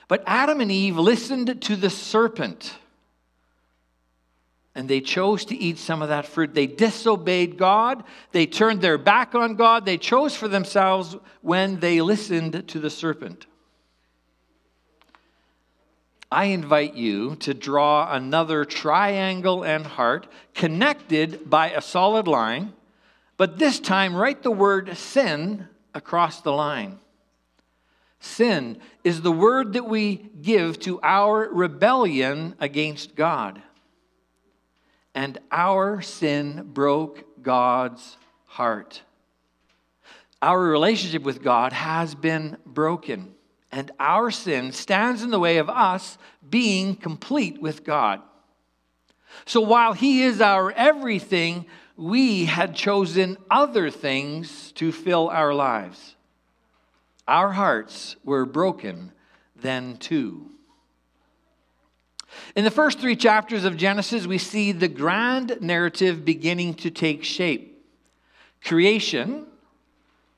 But 0.08 0.24
Adam 0.26 0.60
and 0.60 0.70
Eve 0.70 0.98
listened 0.98 1.62
to 1.62 1.74
the 1.74 1.88
serpent 1.88 2.76
and 4.74 4.90
they 4.90 5.00
chose 5.00 5.46
to 5.46 5.56
eat 5.56 5.78
some 5.78 6.02
of 6.02 6.10
that 6.10 6.26
fruit. 6.26 6.52
They 6.52 6.66
disobeyed 6.66 7.56
God. 7.56 8.04
They 8.32 8.44
turned 8.44 8.82
their 8.82 8.98
back 8.98 9.34
on 9.34 9.54
God. 9.54 9.86
They 9.86 9.96
chose 9.96 10.36
for 10.36 10.48
themselves 10.48 11.16
when 11.40 11.80
they 11.80 12.02
listened 12.02 12.68
to 12.68 12.78
the 12.78 12.90
serpent. 12.90 13.46
I 16.32 16.44
invite 16.44 16.94
you 16.94 17.36
to 17.36 17.54
draw 17.54 18.12
another 18.12 18.64
triangle 18.64 19.62
and 19.62 19.86
heart 19.86 20.26
connected 20.54 21.48
by 21.48 21.70
a 21.70 21.80
solid 21.80 22.26
line, 22.26 22.72
but 23.36 23.58
this 23.58 23.78
time 23.78 24.16
write 24.16 24.42
the 24.42 24.50
word 24.50 24.96
sin 24.96 25.68
across 25.94 26.40
the 26.40 26.52
line. 26.52 26.98
Sin 28.18 28.78
is 29.04 29.22
the 29.22 29.32
word 29.32 29.74
that 29.74 29.88
we 29.88 30.16
give 30.40 30.80
to 30.80 31.00
our 31.02 31.48
rebellion 31.52 32.54
against 32.58 33.14
God 33.14 33.62
and 35.14 35.38
our 35.50 36.00
sin 36.00 36.70
broke 36.72 37.42
God's 37.42 38.16
heart. 38.46 39.02
Our 40.40 40.60
relationship 40.60 41.22
with 41.22 41.42
God 41.42 41.72
has 41.72 42.14
been 42.14 42.56
broken, 42.66 43.34
and 43.72 43.90
our 43.98 44.30
sin 44.30 44.70
stands 44.70 45.22
in 45.22 45.30
the 45.30 45.40
way 45.40 45.56
of 45.56 45.70
us 45.70 46.18
being 46.48 46.94
complete 46.94 47.60
with 47.60 47.84
God. 47.84 48.20
So 49.46 49.62
while 49.62 49.94
He 49.94 50.22
is 50.22 50.42
our 50.42 50.70
everything, 50.72 51.64
we 51.96 52.44
had 52.44 52.76
chosen 52.76 53.38
other 53.50 53.90
things 53.90 54.72
to 54.72 54.92
fill 54.92 55.28
our 55.30 55.54
lives. 55.54 56.16
Our 57.26 57.52
hearts 57.52 58.16
were 58.24 58.44
broken 58.44 59.12
then 59.56 59.96
too. 59.96 60.50
In 62.56 62.64
the 62.64 62.70
first 62.70 62.98
three 62.98 63.16
chapters 63.16 63.64
of 63.64 63.76
Genesis, 63.76 64.26
we 64.26 64.38
see 64.38 64.72
the 64.72 64.88
grand 64.88 65.58
narrative 65.60 66.24
beginning 66.24 66.74
to 66.74 66.90
take 66.90 67.24
shape. 67.24 67.86
Creation 68.64 69.46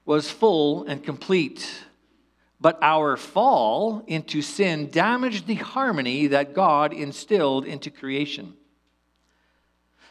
was 0.05 0.31
full 0.31 0.85
and 0.85 1.03
complete, 1.03 1.84
but 2.65 2.79
our 2.81 3.19
fall 3.19 4.03
into 4.07 4.41
sin 4.41 4.89
damaged 4.91 5.47
the 5.47 5.57
harmony 5.57 6.29
that 6.29 6.55
God 6.55 6.95
instilled 6.95 7.67
into 7.67 7.91
creation. 7.91 8.55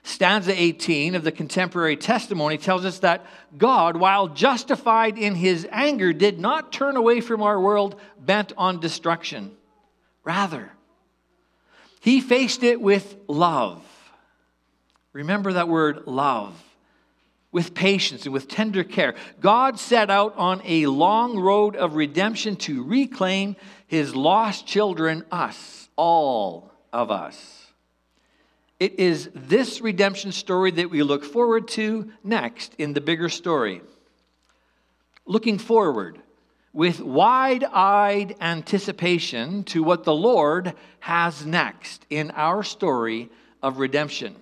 Stanza 0.04 0.54
18 0.56 1.16
of 1.16 1.24
the 1.24 1.32
contemporary 1.32 1.98
testimony 1.98 2.60
tells 2.60 2.86
us 2.86 3.00
that 3.00 3.26
God, 3.58 3.98
while 3.98 4.28
justified 4.28 5.18
in 5.18 5.34
his 5.34 5.68
anger, 5.72 6.14
did 6.14 6.40
not 6.40 6.72
turn 6.72 6.96
away 6.96 7.22
from 7.22 7.42
our 7.42 7.60
world 7.60 8.00
bent 8.20 8.54
on 8.56 8.80
destruction. 8.80 9.58
Rather, 10.24 10.72
he 12.02 12.22
faced 12.22 12.62
it 12.62 12.80
with 12.80 13.16
love. 13.28 13.84
Remember 15.12 15.54
that 15.54 15.68
word 15.68 16.06
love. 16.06 16.54
With 17.54 17.74
patience 17.74 18.26
and 18.26 18.34
with 18.34 18.50
tender 18.50 18.84
care. 18.84 19.16
God 19.40 19.80
set 19.80 20.10
out 20.10 20.36
on 20.36 20.62
a 20.66 20.88
long 20.88 21.40
road 21.40 21.78
of 21.78 21.96
redemption 21.96 22.58
to 22.58 22.84
reclaim 22.84 23.56
his 23.88 24.16
lost 24.16 24.68
children, 24.68 25.24
us, 25.32 25.88
all 25.96 26.72
of 26.92 27.12
us. 27.12 27.68
It 28.80 29.00
is 29.00 29.30
this 29.34 29.80
redemption 29.80 30.34
story 30.34 30.72
that 30.72 30.90
we 30.90 31.04
look 31.04 31.24
forward 31.24 31.70
to 31.70 32.12
next 32.24 32.76
in 32.78 32.94
the 32.94 33.02
bigger 33.02 33.30
story. 33.30 33.82
Looking 35.26 35.58
forward 35.58 36.20
with 36.74 37.00
wide 37.00 37.64
eyed 37.64 38.36
anticipation 38.42 39.64
to 39.66 39.84
what 39.84 40.04
the 40.04 40.14
Lord 40.14 40.74
has 41.00 41.46
next 41.46 42.06
in 42.10 42.32
our 42.32 42.64
story 42.64 43.30
of 43.62 43.78
redemption. 43.78 44.36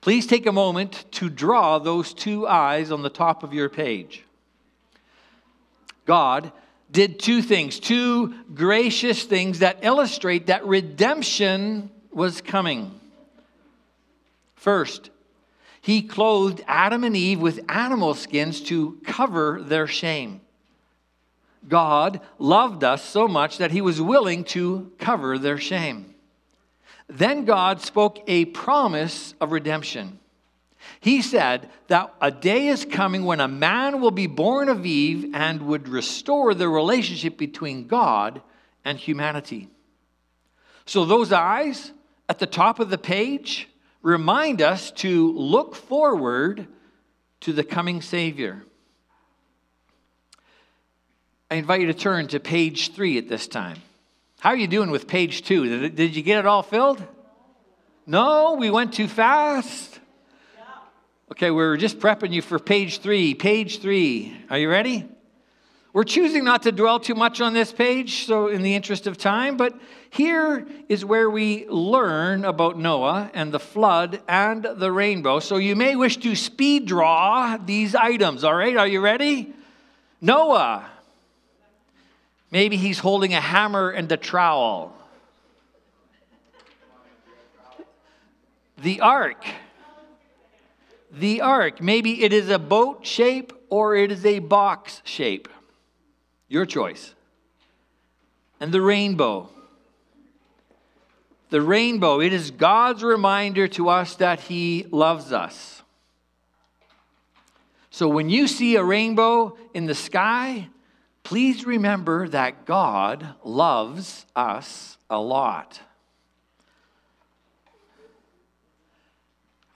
Please 0.00 0.26
take 0.26 0.46
a 0.46 0.52
moment 0.52 1.04
to 1.12 1.28
draw 1.28 1.78
those 1.78 2.14
two 2.14 2.46
eyes 2.46 2.90
on 2.90 3.02
the 3.02 3.10
top 3.10 3.42
of 3.42 3.52
your 3.52 3.68
page. 3.68 4.24
God 6.06 6.52
did 6.90 7.18
two 7.18 7.42
things, 7.42 7.78
two 7.80 8.34
gracious 8.54 9.24
things 9.24 9.58
that 9.58 9.78
illustrate 9.82 10.46
that 10.46 10.64
redemption 10.66 11.90
was 12.10 12.40
coming. 12.40 12.98
First, 14.56 15.10
he 15.80 16.02
clothed 16.02 16.62
Adam 16.66 17.04
and 17.04 17.16
Eve 17.16 17.40
with 17.40 17.60
animal 17.68 18.14
skins 18.14 18.60
to 18.62 18.98
cover 19.04 19.62
their 19.62 19.86
shame. 19.86 20.40
God 21.66 22.20
loved 22.38 22.84
us 22.84 23.04
so 23.04 23.28
much 23.28 23.58
that 23.58 23.70
he 23.70 23.80
was 23.80 24.00
willing 24.00 24.44
to 24.44 24.92
cover 24.98 25.38
their 25.38 25.58
shame. 25.58 26.14
Then 27.08 27.44
God 27.44 27.80
spoke 27.80 28.22
a 28.26 28.44
promise 28.46 29.34
of 29.40 29.52
redemption. 29.52 30.18
He 31.00 31.22
said 31.22 31.70
that 31.88 32.14
a 32.20 32.30
day 32.30 32.68
is 32.68 32.84
coming 32.84 33.24
when 33.24 33.40
a 33.40 33.48
man 33.48 34.00
will 34.00 34.10
be 34.10 34.26
born 34.26 34.68
of 34.68 34.86
Eve 34.86 35.34
and 35.34 35.62
would 35.62 35.88
restore 35.88 36.54
the 36.54 36.68
relationship 36.68 37.36
between 37.36 37.86
God 37.86 38.42
and 38.84 38.98
humanity. 38.98 39.68
So, 40.86 41.04
those 41.04 41.32
eyes 41.32 41.92
at 42.28 42.38
the 42.38 42.46
top 42.46 42.80
of 42.80 42.90
the 42.90 42.98
page 42.98 43.68
remind 44.02 44.62
us 44.62 44.90
to 44.92 45.32
look 45.32 45.74
forward 45.74 46.66
to 47.40 47.52
the 47.52 47.64
coming 47.64 48.00
Savior. 48.00 48.64
I 51.50 51.56
invite 51.56 51.80
you 51.80 51.86
to 51.86 51.94
turn 51.94 52.28
to 52.28 52.40
page 52.40 52.92
three 52.94 53.18
at 53.18 53.28
this 53.28 53.46
time. 53.46 53.78
How 54.40 54.50
are 54.50 54.56
you 54.56 54.68
doing 54.68 54.90
with 54.90 55.08
page 55.08 55.42
two? 55.42 55.88
Did, 55.88 56.14
you 56.14 56.22
get 56.22 56.38
it 56.38 56.46
all 56.46 56.62
filled? 56.62 57.02
No, 58.06 58.54
we 58.54 58.70
went 58.70 58.94
too 58.94 59.08
fast. 59.08 59.98
Okay, 61.32 61.50
we 61.50 61.62
are 61.62 61.76
just 61.76 61.98
prepping 61.98 62.32
you 62.32 62.40
for 62.40 62.60
page 62.60 63.00
three. 63.00 63.34
Page 63.34 63.80
three. 63.80 64.36
Are 64.48 64.56
you 64.56 64.70
ready? 64.70 65.06
We're 65.92 66.04
choosing 66.04 66.44
not 66.44 66.62
to 66.62 66.72
dwell 66.72 67.00
too 67.00 67.16
much 67.16 67.40
on 67.40 67.52
this 67.52 67.72
page, 67.72 68.26
so 68.26 68.46
in 68.46 68.62
the 68.62 68.76
interest 68.76 69.08
of 69.08 69.18
time, 69.18 69.56
but 69.56 69.74
here 70.10 70.68
is 70.88 71.04
where 71.04 71.28
we 71.28 71.66
learn 71.68 72.44
about 72.44 72.78
Noah 72.78 73.32
and 73.34 73.50
the 73.50 73.58
flood 73.58 74.20
and 74.28 74.64
the 74.76 74.92
rainbow. 74.92 75.40
So 75.40 75.56
you 75.56 75.74
may 75.74 75.96
wish 75.96 76.16
to 76.18 76.36
speed 76.36 76.86
draw 76.86 77.56
these 77.56 77.96
items, 77.96 78.44
all 78.44 78.54
right? 78.54 78.76
Are 78.76 78.86
you 78.86 79.00
ready? 79.00 79.52
Noah, 80.20 80.88
Maybe 82.50 82.76
he's 82.76 83.00
holding 83.00 83.34
a 83.34 83.40
hammer 83.40 83.90
and 83.90 84.10
a 84.10 84.16
trowel. 84.16 84.94
The 88.78 89.00
ark. 89.00 89.44
The 91.12 91.40
ark. 91.40 91.80
Maybe 91.80 92.22
it 92.22 92.32
is 92.32 92.48
a 92.48 92.58
boat 92.58 93.04
shape 93.04 93.52
or 93.68 93.96
it 93.96 94.10
is 94.10 94.24
a 94.24 94.38
box 94.38 95.02
shape. 95.04 95.48
Your 96.48 96.64
choice. 96.64 97.14
And 98.60 98.72
the 98.72 98.80
rainbow. 98.80 99.50
The 101.50 101.60
rainbow, 101.62 102.20
it 102.20 102.32
is 102.32 102.50
God's 102.50 103.02
reminder 103.02 103.68
to 103.68 103.88
us 103.88 104.16
that 104.16 104.40
He 104.40 104.86
loves 104.90 105.32
us. 105.32 105.82
So 107.90 108.06
when 108.08 108.28
you 108.28 108.46
see 108.46 108.76
a 108.76 108.84
rainbow 108.84 109.56
in 109.72 109.86
the 109.86 109.94
sky, 109.94 110.68
please 111.28 111.66
remember 111.66 112.26
that 112.26 112.64
God 112.64 113.34
loves 113.44 114.24
us 114.34 114.96
a 115.10 115.20
lot. 115.20 115.78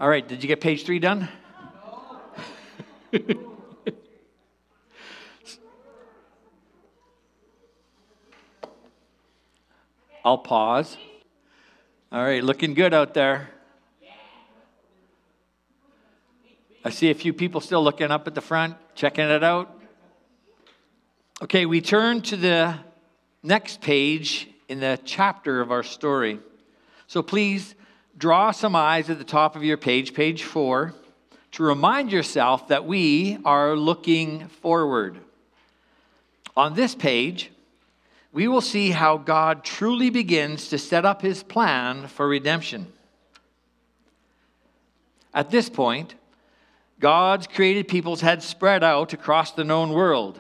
All 0.01 0.09
right, 0.09 0.27
did 0.27 0.43
you 0.43 0.49
get 0.49 0.63
page 0.63 0.87
three 0.87 0.99
done? 0.99 1.29
I'll 10.25 10.39
pause. 10.39 10.97
All 12.11 12.25
right, 12.25 12.43
looking 12.43 12.73
good 12.73 12.95
out 12.95 13.13
there. 13.13 13.51
I 16.83 16.89
see 16.89 17.11
a 17.11 17.15
few 17.15 17.35
people 17.35 17.61
still 17.61 17.85
looking 17.85 18.11
up 18.11 18.27
at 18.27 18.35
the 18.35 18.41
front, 18.41 18.77
checking 18.95 19.29
it 19.29 19.45
out. 19.45 19.82
Okay, 21.43 21.67
we 21.67 21.81
turn 21.81 22.21
to 22.21 22.37
the 22.37 22.77
next 23.43 23.81
page 23.81 24.49
in 24.69 24.79
the 24.79 24.97
chapter 25.05 25.61
of 25.61 25.73
our 25.73 25.83
story. 25.83 26.39
So 27.09 27.21
please 27.21 27.75
draw 28.17 28.53
some 28.53 28.77
eyes 28.77 29.11
at 29.11 29.19
the 29.19 29.25
top 29.25 29.57
of 29.57 29.65
your 29.65 29.77
page, 29.77 30.15
page 30.15 30.45
four, 30.45 30.95
to 31.51 31.65
remind 31.65 32.13
yourself 32.13 32.69
that 32.69 32.85
we 32.85 33.39
are 33.45 33.75
looking 33.75 34.47
forward. 34.47 35.19
On 36.57 36.75
this 36.75 36.95
page, 36.95 37.51
we 38.31 38.47
will 38.47 38.61
see 38.61 38.91
how 38.93 39.17
God 39.17 39.65
truly 39.65 40.11
begins 40.11 40.69
to 40.69 40.79
set 40.79 41.05
up 41.05 41.23
his 41.23 41.43
plan 41.43 42.07
for 42.07 42.29
redemption. 42.29 42.87
At 45.35 45.51
this 45.51 45.69
point, 45.69 46.15
God's 47.01 47.49
created 47.49 47.89
peoples 47.89 48.21
had 48.21 48.45
spread 48.45 48.85
out 48.85 49.13
across 49.13 49.51
the 49.51 49.65
known 49.65 49.91
world. 49.91 50.39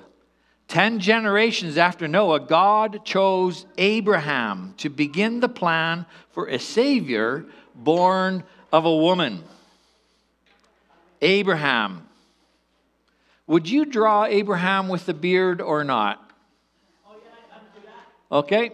Ten 0.72 1.00
generations 1.00 1.76
after 1.76 2.08
Noah, 2.08 2.40
God 2.40 3.04
chose 3.04 3.66
Abraham 3.76 4.72
to 4.78 4.88
begin 4.88 5.40
the 5.40 5.48
plan 5.50 6.06
for 6.30 6.46
a 6.46 6.58
Savior 6.58 7.44
born 7.74 8.42
of 8.72 8.86
a 8.86 8.96
woman. 8.96 9.44
Abraham. 11.20 12.08
Would 13.46 13.68
you 13.68 13.84
draw 13.84 14.24
Abraham 14.24 14.88
with 14.88 15.04
the 15.04 15.12
beard 15.12 15.60
or 15.60 15.84
not? 15.84 16.26
Okay. 18.30 18.72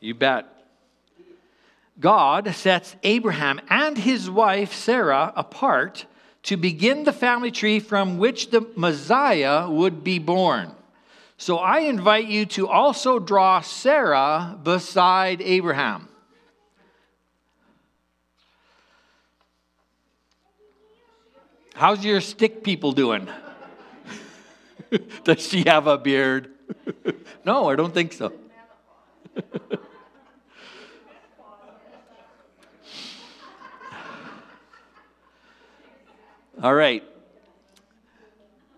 You 0.00 0.14
bet. 0.14 0.46
God 2.00 2.54
sets 2.54 2.96
Abraham 3.02 3.60
and 3.68 3.98
his 3.98 4.30
wife 4.30 4.72
Sarah 4.72 5.30
apart 5.36 6.06
to 6.48 6.56
begin 6.56 7.04
the 7.04 7.12
family 7.12 7.50
tree 7.50 7.78
from 7.78 8.16
which 8.16 8.48
the 8.48 8.66
Messiah 8.74 9.68
would 9.68 10.02
be 10.02 10.18
born. 10.18 10.74
So 11.36 11.58
I 11.58 11.80
invite 11.80 12.26
you 12.26 12.46
to 12.46 12.66
also 12.66 13.18
draw 13.18 13.60
Sarah 13.60 14.58
beside 14.62 15.42
Abraham. 15.42 16.08
How's 21.74 22.02
your 22.02 22.22
stick 22.22 22.64
people 22.64 22.92
doing? 22.92 23.28
Does 25.24 25.46
she 25.46 25.64
have 25.66 25.86
a 25.86 25.98
beard? 25.98 26.50
no, 27.44 27.68
I 27.68 27.76
don't 27.76 27.92
think 27.92 28.14
so. 28.14 28.32
All 36.60 36.74
right. 36.74 37.04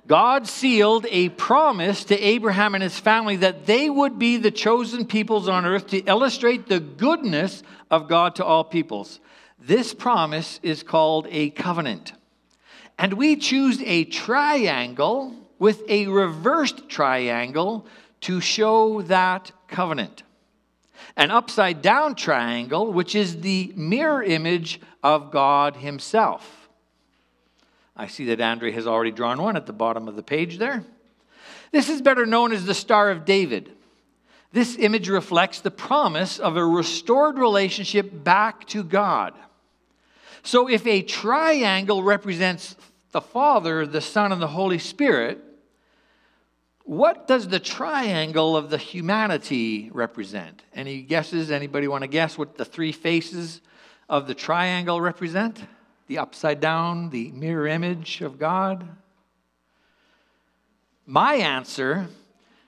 God 0.06 0.46
sealed 0.46 1.06
a 1.08 1.30
promise 1.30 2.04
to 2.04 2.18
Abraham 2.18 2.74
and 2.74 2.82
his 2.82 2.98
family 2.98 3.36
that 3.36 3.64
they 3.64 3.88
would 3.88 4.18
be 4.18 4.36
the 4.36 4.50
chosen 4.50 5.06
peoples 5.06 5.48
on 5.48 5.64
earth 5.64 5.86
to 5.88 5.98
illustrate 6.00 6.66
the 6.66 6.80
goodness 6.80 7.62
of 7.90 8.08
God 8.08 8.34
to 8.34 8.44
all 8.44 8.64
peoples. 8.64 9.20
This 9.58 9.94
promise 9.94 10.60
is 10.62 10.82
called 10.82 11.26
a 11.30 11.50
covenant. 11.50 12.12
And 12.98 13.14
we 13.14 13.36
choose 13.36 13.80
a 13.82 14.04
triangle 14.04 15.34
with 15.58 15.82
a 15.88 16.06
reversed 16.08 16.88
triangle 16.88 17.86
to 18.22 18.40
show 18.40 19.02
that 19.02 19.52
covenant. 19.68 20.22
An 21.16 21.30
upside 21.30 21.80
down 21.80 22.14
triangle, 22.14 22.92
which 22.92 23.14
is 23.14 23.40
the 23.40 23.72
mirror 23.74 24.22
image 24.22 24.80
of 25.02 25.30
God 25.30 25.76
Himself. 25.76 26.59
I 28.00 28.06
see 28.06 28.24
that 28.26 28.40
Andre 28.40 28.72
has 28.72 28.86
already 28.86 29.10
drawn 29.10 29.42
one 29.42 29.56
at 29.56 29.66
the 29.66 29.74
bottom 29.74 30.08
of 30.08 30.16
the 30.16 30.22
page 30.22 30.56
there. 30.56 30.82
This 31.70 31.90
is 31.90 32.00
better 32.00 32.24
known 32.24 32.50
as 32.50 32.64
the 32.64 32.72
Star 32.72 33.10
of 33.10 33.26
David. 33.26 33.72
This 34.52 34.78
image 34.78 35.10
reflects 35.10 35.60
the 35.60 35.70
promise 35.70 36.38
of 36.38 36.56
a 36.56 36.64
restored 36.64 37.38
relationship 37.38 38.24
back 38.24 38.66
to 38.68 38.82
God. 38.82 39.34
So, 40.42 40.66
if 40.66 40.86
a 40.86 41.02
triangle 41.02 42.02
represents 42.02 42.74
the 43.12 43.20
Father, 43.20 43.86
the 43.86 44.00
Son, 44.00 44.32
and 44.32 44.40
the 44.40 44.48
Holy 44.48 44.78
Spirit, 44.78 45.44
what 46.84 47.28
does 47.28 47.48
the 47.48 47.60
triangle 47.60 48.56
of 48.56 48.70
the 48.70 48.78
humanity 48.78 49.90
represent? 49.92 50.62
Any 50.74 51.02
guesses? 51.02 51.50
Anybody 51.50 51.86
want 51.86 52.00
to 52.00 52.08
guess 52.08 52.38
what 52.38 52.56
the 52.56 52.64
three 52.64 52.92
faces 52.92 53.60
of 54.08 54.26
the 54.26 54.34
triangle 54.34 55.02
represent? 55.02 55.62
The 56.10 56.18
upside 56.18 56.58
down, 56.58 57.10
the 57.10 57.30
mirror 57.30 57.68
image 57.68 58.20
of 58.20 58.36
God? 58.36 58.84
My 61.06 61.34
answer 61.34 62.08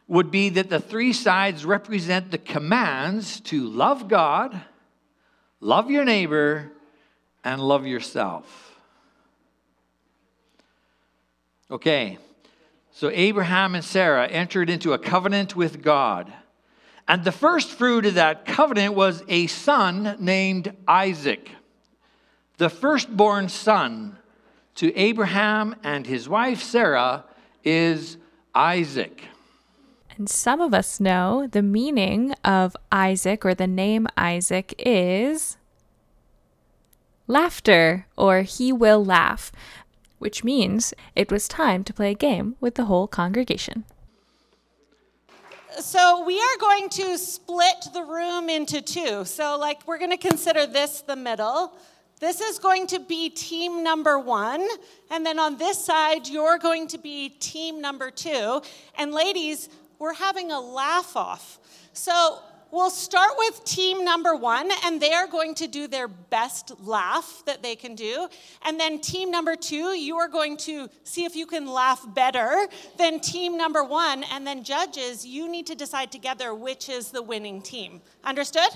would 0.07 0.31
be 0.31 0.49
that 0.51 0.71
the 0.71 0.79
three 0.79 1.13
sides 1.13 1.65
represent 1.65 2.31
the 2.31 2.39
commands 2.39 3.41
to 3.41 3.67
love 3.67 4.07
God, 4.07 4.63
love 5.59 5.91
your 5.91 6.05
neighbor, 6.05 6.71
and 7.43 7.61
love 7.61 7.85
yourself. 7.85 8.79
Okay, 11.69 12.19
so 12.93 13.11
Abraham 13.13 13.75
and 13.75 13.85
Sarah 13.85 14.29
entered 14.29 14.71
into 14.71 14.93
a 14.93 15.01
covenant 15.01 15.57
with 15.57 15.83
God. 15.83 16.33
And 17.09 17.25
the 17.25 17.33
first 17.33 17.71
fruit 17.71 18.07
of 18.07 18.15
that 18.15 18.47
covenant 18.47 18.95
was 18.95 19.25
a 19.27 19.49
son 19.49 20.15
named 20.21 20.73
Isaac, 20.87 21.51
the 22.59 22.69
firstborn 22.69 23.49
son 23.49 24.19
to 24.77 24.95
Abraham 24.97 25.77
and 25.83 26.07
his 26.07 26.29
wife 26.29 26.63
Sarah 26.63 27.25
is 27.65 28.17
Isaac. 28.55 29.25
And 30.17 30.29
some 30.29 30.61
of 30.61 30.75
us 30.75 31.01
know 31.01 31.49
the 31.51 31.63
meaning 31.63 32.35
of 32.45 32.77
Isaac 32.91 33.45
or 33.45 33.55
the 33.55 33.67
name 33.67 34.07
Isaac 34.17 34.75
is 34.79 35.57
laughter 37.27 38.07
or 38.17 38.43
he 38.43 38.73
will 38.73 39.05
laugh 39.05 39.53
which 40.23 40.45
means 40.45 40.95
it 41.17 41.33
was 41.33 41.49
time 41.49 41.83
to 41.83 41.93
play 41.93 42.13
a 42.13 42.15
game 42.15 42.55
with 42.61 42.77
the 42.77 42.85
whole 42.85 43.09
congregation. 43.09 43.85
So, 45.81 46.25
we 46.25 46.39
are 46.39 46.59
going 46.61 46.89
to 46.91 47.19
split 47.19 47.89
the 47.93 48.05
room 48.05 48.49
into 48.49 48.81
two. 48.83 49.25
So, 49.25 49.59
like, 49.59 49.85
we're 49.85 49.99
going 49.99 50.13
to 50.13 50.29
consider 50.29 50.65
this 50.65 51.01
the 51.01 51.17
middle. 51.17 51.73
This 52.23 52.41
is 52.41 52.61
going 52.61 52.87
to 52.87 53.01
be 53.01 53.31
team 53.31 53.83
number 53.83 54.17
one. 54.17 54.65
And 55.11 55.27
then 55.27 55.41
on 55.41 55.59
this 55.59 55.85
side, 55.85 56.29
you're 56.29 56.57
going 56.57 56.87
to 56.89 56.99
be 56.99 57.31
team 57.31 57.81
number 57.81 58.13
two. 58.13 58.63
And, 58.97 59.11
ladies, 59.11 59.69
we're 59.99 60.15
having 60.15 60.53
a 60.53 60.61
laugh 60.61 61.17
off. 61.17 61.59
So, 61.93 62.39
We'll 62.71 62.89
start 62.89 63.33
with 63.37 63.63
team 63.67 64.03
number 64.03 64.35
one, 64.35 64.71
and 64.87 64.99
they 64.99 65.13
are 65.13 65.27
going 65.27 65.55
to 65.57 65.67
do 65.67 65.87
their 65.87 66.09
best 66.09 66.73
laugh 66.81 67.43
that 67.45 67.63
they 67.63 67.77
can 67.77 67.95
do. 67.95 68.29
And 68.63 68.81
then 68.81 68.99
team 68.99 69.31
number 69.31 69.57
two, 69.57 69.95
you 69.95 70.17
are 70.17 70.27
going 70.27 70.57
to 70.69 70.89
see 71.05 71.27
if 71.27 71.37
you 71.37 71.45
can 71.45 71.67
laugh 71.67 72.03
better 72.15 72.67
than 72.97 73.21
team 73.21 73.59
number 73.59 73.85
one. 73.85 74.25
And 74.33 74.47
then, 74.47 74.65
judges, 74.65 75.27
you 75.27 75.51
need 75.51 75.67
to 75.67 75.75
decide 75.75 76.11
together 76.11 76.55
which 76.55 76.89
is 76.89 77.11
the 77.11 77.21
winning 77.21 77.61
team. 77.61 78.01
Understood? 78.25 78.71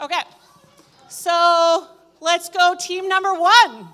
Okay. 0.00 0.22
So 1.08 1.88
let's 2.20 2.48
go, 2.48 2.74
team 2.78 3.08
number 3.08 3.32
one. 3.32 3.88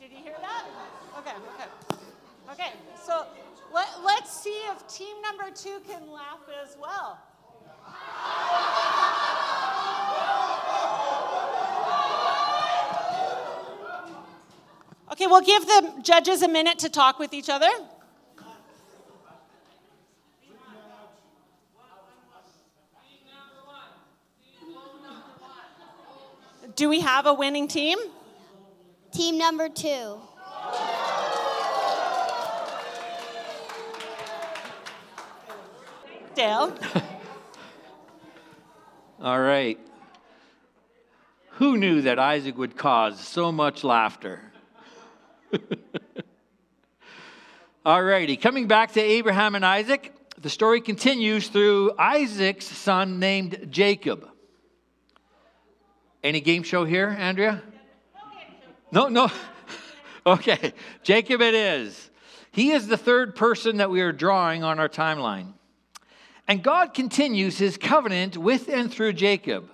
Did 0.00 0.10
you 0.10 0.18
hear 0.18 0.36
that? 0.40 0.64
Okay, 1.18 1.30
okay. 1.54 1.68
Okay, 2.52 2.72
so 3.02 3.26
let, 3.72 3.88
let's 4.04 4.30
see 4.32 4.60
if 4.70 4.86
team 4.88 5.16
number 5.22 5.50
two 5.54 5.80
can 5.88 6.10
laugh 6.10 6.40
as 6.62 6.76
well. 6.80 7.18
Okay, 15.12 15.26
we'll 15.26 15.42
give 15.42 15.66
the 15.66 15.92
judges 16.02 16.42
a 16.42 16.48
minute 16.48 16.78
to 16.80 16.88
talk 16.88 17.18
with 17.18 17.34
each 17.34 17.48
other. 17.48 17.68
Do 26.74 26.88
we 26.88 27.00
have 27.00 27.26
a 27.26 27.34
winning 27.34 27.68
team? 27.68 27.98
Team 29.12 29.36
number 29.36 29.68
two. 29.68 30.18
Dale. 36.34 36.74
All 39.20 39.40
right. 39.40 39.78
Who 41.56 41.76
knew 41.76 42.02
that 42.02 42.18
Isaac 42.18 42.56
would 42.56 42.76
cause 42.76 43.20
so 43.20 43.52
much 43.52 43.84
laughter? 43.84 44.40
All 47.84 48.02
righty. 48.02 48.36
Coming 48.36 48.66
back 48.66 48.92
to 48.92 49.00
Abraham 49.00 49.54
and 49.54 49.66
Isaac, 49.66 50.14
the 50.40 50.48
story 50.48 50.80
continues 50.80 51.48
through 51.48 51.92
Isaac's 51.98 52.66
son 52.66 53.18
named 53.18 53.68
Jacob. 53.70 54.31
Any 56.22 56.40
game 56.40 56.62
show 56.62 56.84
here, 56.84 57.08
Andrea? 57.08 57.62
No, 58.92 59.08
no. 59.08 59.30
okay, 60.26 60.72
Jacob 61.02 61.40
it 61.40 61.54
is. 61.54 62.10
He 62.52 62.70
is 62.70 62.86
the 62.86 62.96
third 62.96 63.34
person 63.34 63.78
that 63.78 63.90
we 63.90 64.02
are 64.02 64.12
drawing 64.12 64.62
on 64.62 64.78
our 64.78 64.88
timeline. 64.88 65.54
And 66.46 66.62
God 66.62 66.94
continues 66.94 67.58
his 67.58 67.76
covenant 67.76 68.36
with 68.36 68.68
and 68.68 68.92
through 68.92 69.14
Jacob. 69.14 69.70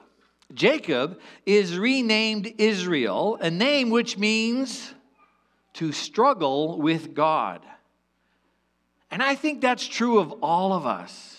Jacob 0.55 1.21
is 1.45 1.79
renamed 1.79 2.55
Israel, 2.59 3.37
a 3.41 3.51
name 3.51 3.91
which 3.91 4.17
means 4.17 4.95
to 5.75 5.93
struggle 5.93 6.81
with 6.81 7.15
God. 7.15 7.61
And 9.11 9.23
I 9.23 9.35
think 9.35 9.61
that's 9.61 9.87
true 9.87 10.19
of 10.19 10.33
all 10.43 10.73
of 10.73 10.87
us. 10.87 11.38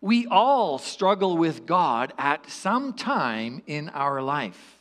We 0.00 0.26
all 0.26 0.78
struggle 0.78 1.36
with 1.36 1.66
God 1.66 2.12
at 2.16 2.48
some 2.50 2.94
time 2.94 3.62
in 3.66 3.90
our 3.90 4.22
life. 4.22 4.78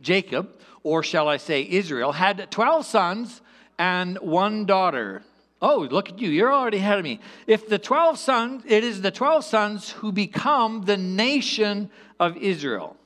Jacob, 0.00 0.50
or 0.82 1.02
shall 1.02 1.28
I 1.28 1.38
say 1.38 1.66
Israel, 1.68 2.12
had 2.12 2.50
12 2.50 2.84
sons 2.84 3.40
and 3.78 4.18
one 4.18 4.66
daughter. 4.66 5.22
Oh, 5.62 5.86
look 5.90 6.10
at 6.10 6.18
you. 6.18 6.28
You're 6.28 6.52
already 6.52 6.78
ahead 6.78 6.98
of 6.98 7.04
me. 7.04 7.20
If 7.46 7.68
the 7.68 7.78
12 7.78 8.18
sons, 8.18 8.64
it 8.66 8.84
is 8.84 9.00
the 9.00 9.10
12 9.10 9.44
sons 9.44 9.90
who 9.90 10.12
become 10.12 10.84
the 10.84 10.96
nation 10.96 11.88
of 12.18 12.36
Israel. 12.36 12.96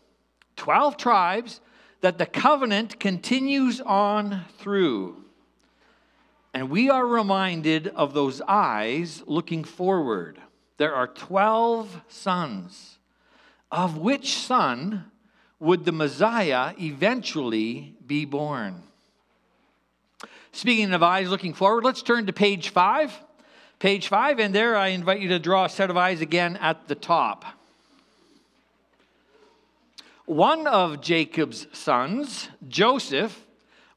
12 0.56 0.96
tribes 0.96 1.60
that 2.00 2.18
the 2.18 2.26
covenant 2.26 2.98
continues 2.98 3.80
on 3.80 4.44
through. 4.58 5.22
And 6.54 6.70
we 6.70 6.88
are 6.88 7.06
reminded 7.06 7.88
of 7.88 8.14
those 8.14 8.40
eyes 8.48 9.22
looking 9.26 9.62
forward. 9.62 10.40
There 10.78 10.94
are 10.94 11.06
12 11.06 12.02
sons. 12.08 12.98
Of 13.70 13.98
which 13.98 14.36
son 14.36 15.10
would 15.58 15.84
the 15.84 15.92
Messiah 15.92 16.74
eventually 16.78 17.94
be 18.06 18.24
born? 18.24 18.82
Speaking 20.52 20.92
of 20.94 21.02
eyes 21.02 21.28
looking 21.28 21.54
forward, 21.54 21.84
let's 21.84 22.02
turn 22.02 22.26
to 22.26 22.32
page 22.32 22.70
five. 22.70 23.12
Page 23.78 24.08
five, 24.08 24.38
and 24.38 24.54
there 24.54 24.76
I 24.76 24.88
invite 24.88 25.20
you 25.20 25.28
to 25.28 25.38
draw 25.38 25.66
a 25.66 25.68
set 25.68 25.90
of 25.90 25.96
eyes 25.96 26.20
again 26.20 26.56
at 26.56 26.88
the 26.88 26.94
top. 26.94 27.44
One 30.24 30.66
of 30.66 31.02
Jacob's 31.02 31.66
sons, 31.72 32.48
Joseph, 32.68 33.44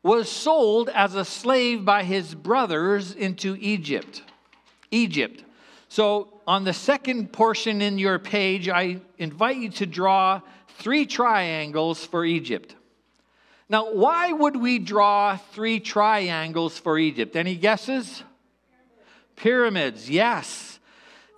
was 0.03 0.29
sold 0.29 0.89
as 0.89 1.15
a 1.15 1.25
slave 1.25 1.85
by 1.85 2.03
his 2.03 2.35
brothers 2.35 3.13
into 3.13 3.57
Egypt. 3.59 4.21
Egypt. 4.91 5.43
So, 5.91 6.41
on 6.45 6.65
the 6.65 6.73
second 6.73 7.33
portion 7.33 7.81
in 7.81 7.97
your 7.97 8.19
page, 8.19 8.69
I 8.69 9.01
invite 9.17 9.57
you 9.57 9.69
to 9.69 9.87
draw 9.87 10.41
three 10.77 11.07
triangles 11.07 12.05
for 12.05 12.23
Egypt. 12.23 12.75
Now, 13.67 13.91
why 13.91 14.31
would 14.31 14.55
we 14.55 14.77
draw 14.77 15.37
three 15.37 15.79
triangles 15.79 16.77
for 16.77 16.99
Egypt? 16.99 17.35
Any 17.35 17.55
guesses? 17.55 18.23
Pyramids, 19.35 20.07
yes. 20.07 20.79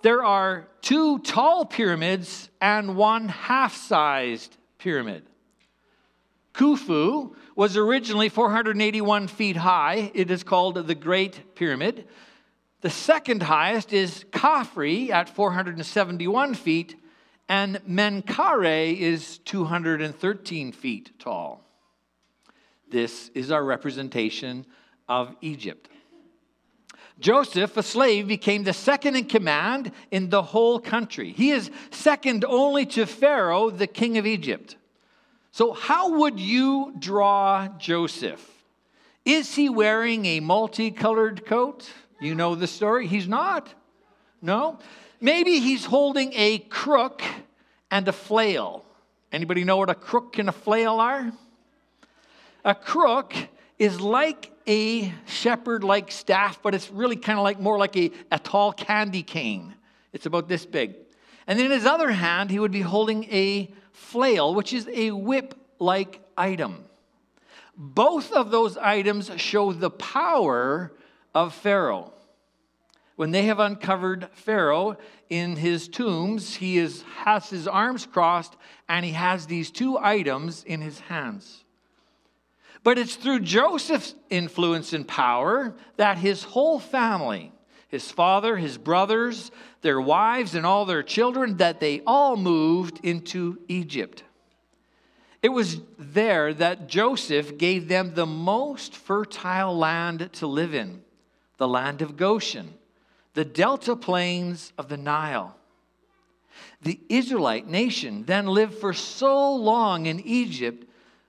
There 0.02 0.22
are 0.22 0.68
two 0.82 1.20
tall 1.20 1.64
pyramids 1.64 2.50
and 2.60 2.94
one 2.94 3.28
half 3.28 3.74
sized 3.74 4.54
pyramid. 4.78 5.22
Khufu 6.52 7.34
was 7.56 7.78
originally 7.78 8.28
481 8.28 9.28
feet 9.28 9.56
high. 9.56 10.10
It 10.12 10.30
is 10.30 10.42
called 10.42 10.86
the 10.86 10.94
Great 10.94 11.54
Pyramid. 11.54 12.06
The 12.82 12.90
second 12.90 13.44
highest 13.44 13.92
is 13.92 14.24
Khafre 14.32 15.10
at 15.10 15.28
471 15.28 16.54
feet, 16.54 16.96
and 17.48 17.80
Menkaure 17.88 18.98
is 18.98 19.38
213 19.38 20.72
feet 20.72 21.12
tall. 21.20 21.64
This 22.90 23.30
is 23.34 23.52
our 23.52 23.64
representation 23.64 24.66
of 25.08 25.36
Egypt. 25.40 25.88
Joseph, 27.20 27.76
a 27.76 27.84
slave, 27.84 28.26
became 28.26 28.64
the 28.64 28.72
second 28.72 29.14
in 29.14 29.26
command 29.26 29.92
in 30.10 30.28
the 30.28 30.42
whole 30.42 30.80
country. 30.80 31.30
He 31.30 31.52
is 31.52 31.70
second 31.92 32.44
only 32.44 32.84
to 32.86 33.06
Pharaoh, 33.06 33.70
the 33.70 33.86
king 33.86 34.18
of 34.18 34.26
Egypt. 34.26 34.74
So, 35.52 35.72
how 35.72 36.18
would 36.18 36.40
you 36.40 36.94
draw 36.98 37.68
Joseph? 37.78 38.44
Is 39.24 39.54
he 39.54 39.68
wearing 39.68 40.26
a 40.26 40.40
multicolored 40.40 41.46
coat? 41.46 41.88
You 42.22 42.36
know 42.36 42.54
the 42.54 42.68
story. 42.68 43.08
He's 43.08 43.26
not. 43.26 43.74
No. 44.40 44.78
Maybe 45.20 45.58
he's 45.58 45.84
holding 45.84 46.32
a 46.34 46.60
crook 46.60 47.20
and 47.90 48.06
a 48.06 48.12
flail. 48.12 48.84
Anybody 49.32 49.64
know 49.64 49.78
what 49.78 49.90
a 49.90 49.94
crook 49.96 50.38
and 50.38 50.48
a 50.48 50.52
flail 50.52 51.00
are? 51.00 51.32
A 52.64 52.76
crook 52.76 53.34
is 53.76 54.00
like 54.00 54.52
a 54.68 55.12
shepherd 55.26 55.82
like 55.82 56.12
staff, 56.12 56.60
but 56.62 56.76
it's 56.76 56.92
really 56.92 57.16
kind 57.16 57.40
of 57.40 57.42
like 57.42 57.58
more 57.58 57.76
like 57.76 57.96
a, 57.96 58.12
a 58.30 58.38
tall 58.38 58.72
candy 58.72 59.24
cane. 59.24 59.74
It's 60.12 60.26
about 60.26 60.46
this 60.48 60.64
big. 60.64 60.94
And 61.48 61.60
in 61.60 61.72
his 61.72 61.86
other 61.86 62.12
hand, 62.12 62.50
he 62.50 62.60
would 62.60 62.70
be 62.70 62.82
holding 62.82 63.24
a 63.24 63.68
flail, 63.90 64.54
which 64.54 64.72
is 64.72 64.88
a 64.92 65.10
whip 65.10 65.56
like 65.80 66.20
item. 66.36 66.84
Both 67.76 68.30
of 68.30 68.52
those 68.52 68.76
items 68.76 69.28
show 69.38 69.72
the 69.72 69.90
power 69.90 70.92
of 71.34 71.54
Pharaoh. 71.54 72.12
When 73.16 73.30
they 73.30 73.44
have 73.44 73.60
uncovered 73.60 74.28
Pharaoh 74.32 74.96
in 75.28 75.56
his 75.56 75.88
tombs, 75.88 76.56
he 76.56 76.78
is, 76.78 77.02
has 77.24 77.50
his 77.50 77.68
arms 77.68 78.06
crossed 78.06 78.56
and 78.88 79.04
he 79.04 79.12
has 79.12 79.46
these 79.46 79.70
two 79.70 79.98
items 79.98 80.64
in 80.64 80.80
his 80.80 80.98
hands. 81.00 81.64
But 82.82 82.98
it's 82.98 83.14
through 83.14 83.40
Joseph's 83.40 84.14
influence 84.28 84.92
and 84.92 85.06
power 85.06 85.74
that 85.96 86.18
his 86.18 86.42
whole 86.42 86.80
family, 86.80 87.52
his 87.88 88.10
father, 88.10 88.56
his 88.56 88.76
brothers, 88.76 89.52
their 89.82 90.00
wives, 90.00 90.54
and 90.54 90.66
all 90.66 90.84
their 90.84 91.02
children, 91.02 91.58
that 91.58 91.78
they 91.78 92.00
all 92.06 92.36
moved 92.36 92.98
into 93.04 93.58
Egypt. 93.68 94.24
It 95.42 95.50
was 95.50 95.80
there 95.98 96.54
that 96.54 96.88
Joseph 96.88 97.58
gave 97.58 97.88
them 97.88 98.14
the 98.14 98.26
most 98.26 98.96
fertile 98.96 99.76
land 99.76 100.30
to 100.34 100.46
live 100.46 100.74
in, 100.74 101.01
the 101.62 101.68
land 101.68 102.02
of 102.02 102.16
Goshen, 102.16 102.74
the 103.34 103.44
delta 103.44 103.94
plains 103.94 104.72
of 104.76 104.88
the 104.88 104.96
Nile. 104.96 105.54
The 106.82 106.98
Israelite 107.08 107.68
nation 107.68 108.24
then 108.24 108.48
lived 108.48 108.74
for 108.74 108.92
so 108.92 109.54
long 109.54 110.06
in 110.06 110.18
Egypt 110.18 110.84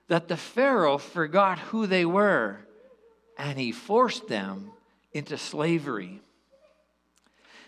that 0.08 0.26
the 0.26 0.36
Pharaoh 0.36 0.98
forgot 0.98 1.60
who 1.60 1.86
they 1.86 2.04
were 2.04 2.58
and 3.38 3.60
he 3.60 3.70
forced 3.70 4.26
them 4.26 4.72
into 5.12 5.38
slavery. 5.38 6.20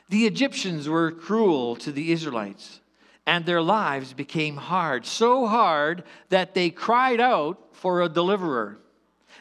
The 0.08 0.26
Egyptians 0.26 0.88
were 0.88 1.12
cruel 1.12 1.76
to 1.76 1.92
the 1.92 2.10
Israelites, 2.10 2.80
and 3.26 3.46
their 3.46 3.62
lives 3.62 4.12
became 4.12 4.56
hard, 4.56 5.06
so 5.06 5.46
hard 5.46 6.02
that 6.30 6.54
they 6.54 6.70
cried 6.70 7.20
out 7.20 7.60
for 7.74 8.02
a 8.02 8.08
deliverer. 8.08 8.78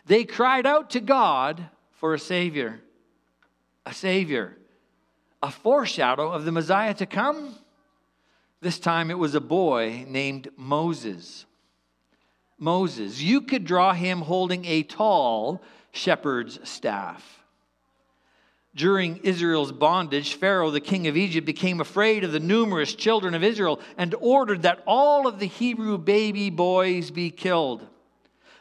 They 0.05 0.25
cried 0.25 0.67
out 0.67 0.91
to 0.91 0.99
God 0.99 1.69
for 1.93 2.13
a 2.13 2.19
Savior. 2.19 2.81
A 3.85 3.93
Savior. 3.93 4.57
A 5.43 5.51
foreshadow 5.51 6.31
of 6.31 6.45
the 6.45 6.51
Messiah 6.51 6.93
to 6.95 7.05
come. 7.05 7.55
This 8.61 8.79
time 8.79 9.11
it 9.11 9.19
was 9.19 9.35
a 9.35 9.41
boy 9.41 10.05
named 10.07 10.47
Moses. 10.57 11.45
Moses. 12.57 13.21
You 13.21 13.41
could 13.41 13.65
draw 13.65 13.93
him 13.93 14.21
holding 14.21 14.65
a 14.65 14.83
tall 14.83 15.61
shepherd's 15.91 16.59
staff. 16.67 17.43
During 18.75 19.17
Israel's 19.17 19.71
bondage, 19.71 20.33
Pharaoh, 20.33 20.71
the 20.71 20.81
king 20.81 21.07
of 21.07 21.15
Egypt, 21.15 21.45
became 21.45 21.79
afraid 21.79 22.25
of 22.25 22.33
the 22.33 22.41
numerous 22.41 22.93
children 22.93 23.33
of 23.33 23.43
Israel 23.43 23.79
and 23.97 24.13
ordered 24.19 24.63
that 24.63 24.83
all 24.85 25.27
of 25.27 25.39
the 25.39 25.45
Hebrew 25.45 25.97
baby 25.97 26.49
boys 26.49 27.09
be 27.09 27.29
killed. 27.29 27.87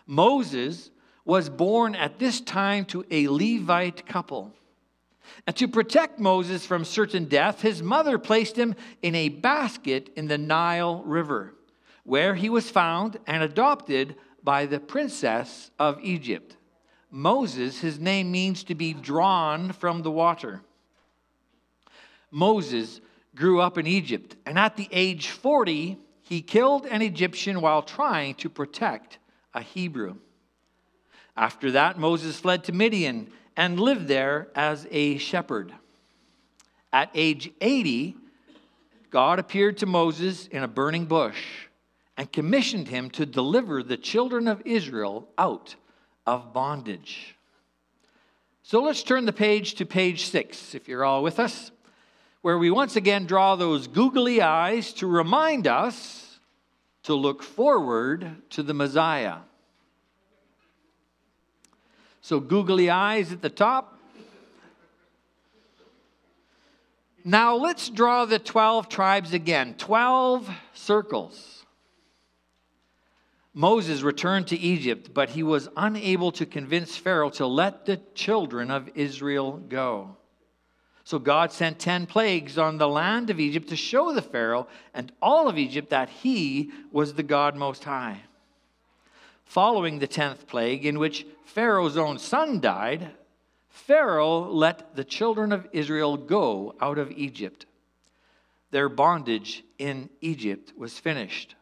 Moses 0.06 0.90
was 1.24 1.48
born 1.48 1.94
at 1.96 2.18
this 2.18 2.40
time 2.40 2.84
to 2.86 3.04
a 3.10 3.26
Levite 3.26 4.06
couple. 4.06 4.52
And 5.46 5.54
to 5.56 5.68
protect 5.68 6.18
Moses 6.18 6.64
from 6.64 6.84
certain 6.84 7.26
death, 7.26 7.60
his 7.60 7.82
mother 7.82 8.18
placed 8.18 8.56
him 8.56 8.74
in 9.02 9.14
a 9.14 9.28
basket 9.28 10.10
in 10.16 10.28
the 10.28 10.38
Nile 10.38 11.02
River 11.02 11.54
where 12.04 12.34
he 12.34 12.48
was 12.48 12.70
found 12.70 13.18
and 13.26 13.42
adopted 13.42 14.14
by 14.42 14.66
the 14.66 14.78
princess 14.78 15.70
of 15.78 15.98
Egypt. 16.02 16.56
Moses, 17.10 17.80
his 17.80 17.98
name 17.98 18.30
means 18.30 18.62
to 18.64 18.74
be 18.74 18.92
drawn 18.92 19.72
from 19.72 20.02
the 20.02 20.10
water. 20.10 20.60
Moses 22.30 23.00
grew 23.34 23.60
up 23.60 23.78
in 23.78 23.86
Egypt, 23.86 24.36
and 24.44 24.58
at 24.58 24.76
the 24.76 24.88
age 24.92 25.28
40, 25.28 25.98
he 26.22 26.42
killed 26.42 26.86
an 26.86 27.02
Egyptian 27.02 27.60
while 27.60 27.82
trying 27.82 28.34
to 28.36 28.48
protect 28.48 29.18
a 29.54 29.60
Hebrew. 29.60 30.16
After 31.36 31.70
that, 31.72 31.98
Moses 31.98 32.38
fled 32.38 32.64
to 32.64 32.72
Midian 32.72 33.30
and 33.56 33.78
lived 33.78 34.08
there 34.08 34.48
as 34.54 34.86
a 34.90 35.18
shepherd. 35.18 35.72
At 36.92 37.10
age 37.14 37.50
80, 37.60 38.16
God 39.10 39.38
appeared 39.38 39.78
to 39.78 39.86
Moses 39.86 40.46
in 40.48 40.62
a 40.62 40.68
burning 40.68 41.06
bush 41.06 41.68
and 42.16 42.30
commissioned 42.30 42.88
him 42.88 43.10
to 43.10 43.26
deliver 43.26 43.82
the 43.82 43.96
children 43.96 44.48
of 44.48 44.62
Israel 44.64 45.28
out 45.38 45.74
of 46.26 46.52
bondage. 46.52 47.36
So 48.62 48.82
let's 48.82 49.02
turn 49.02 49.26
the 49.26 49.32
page 49.32 49.74
to 49.74 49.86
page 49.86 50.26
six, 50.26 50.74
if 50.74 50.88
you're 50.88 51.04
all 51.04 51.22
with 51.22 51.38
us, 51.38 51.70
where 52.42 52.58
we 52.58 52.70
once 52.70 52.96
again 52.96 53.26
draw 53.26 53.56
those 53.56 53.86
googly 53.86 54.40
eyes 54.40 54.92
to 54.94 55.06
remind 55.06 55.66
us 55.66 56.40
to 57.02 57.14
look 57.14 57.42
forward 57.42 58.42
to 58.50 58.62
the 58.62 58.74
Messiah. 58.74 59.38
So, 62.24 62.40
googly 62.40 62.88
eyes 62.88 63.32
at 63.32 63.42
the 63.42 63.50
top. 63.50 63.98
Now 67.22 67.54
let's 67.56 67.90
draw 67.90 68.24
the 68.24 68.38
12 68.38 68.88
tribes 68.88 69.34
again 69.34 69.74
12 69.74 70.48
circles. 70.72 71.66
Moses 73.52 74.00
returned 74.00 74.46
to 74.46 74.58
Egypt, 74.58 75.10
but 75.12 75.28
he 75.28 75.42
was 75.42 75.68
unable 75.76 76.32
to 76.32 76.46
convince 76.46 76.96
Pharaoh 76.96 77.28
to 77.28 77.46
let 77.46 77.84
the 77.84 78.00
children 78.14 78.70
of 78.70 78.88
Israel 78.94 79.58
go. 79.58 80.16
So 81.04 81.18
God 81.18 81.52
sent 81.52 81.78
10 81.78 82.06
plagues 82.06 82.56
on 82.56 82.78
the 82.78 82.88
land 82.88 83.28
of 83.28 83.38
Egypt 83.38 83.68
to 83.68 83.76
show 83.76 84.14
the 84.14 84.22
Pharaoh 84.22 84.66
and 84.94 85.12
all 85.20 85.46
of 85.46 85.58
Egypt 85.58 85.90
that 85.90 86.08
he 86.08 86.72
was 86.90 87.12
the 87.12 87.22
God 87.22 87.54
Most 87.54 87.84
High. 87.84 88.22
Following 89.44 89.98
the 89.98 90.08
10th 90.08 90.46
plague, 90.46 90.84
in 90.84 90.98
which 90.98 91.26
Pharaoh's 91.44 91.96
own 91.96 92.18
son 92.18 92.60
died, 92.60 93.10
Pharaoh 93.68 94.48
let 94.50 94.96
the 94.96 95.04
children 95.04 95.52
of 95.52 95.68
Israel 95.72 96.16
go 96.16 96.74
out 96.80 96.98
of 96.98 97.10
Egypt. 97.12 97.66
Their 98.70 98.88
bondage 98.88 99.62
in 99.78 100.10
Egypt 100.20 100.72
was 100.76 100.98
finished. 100.98 101.54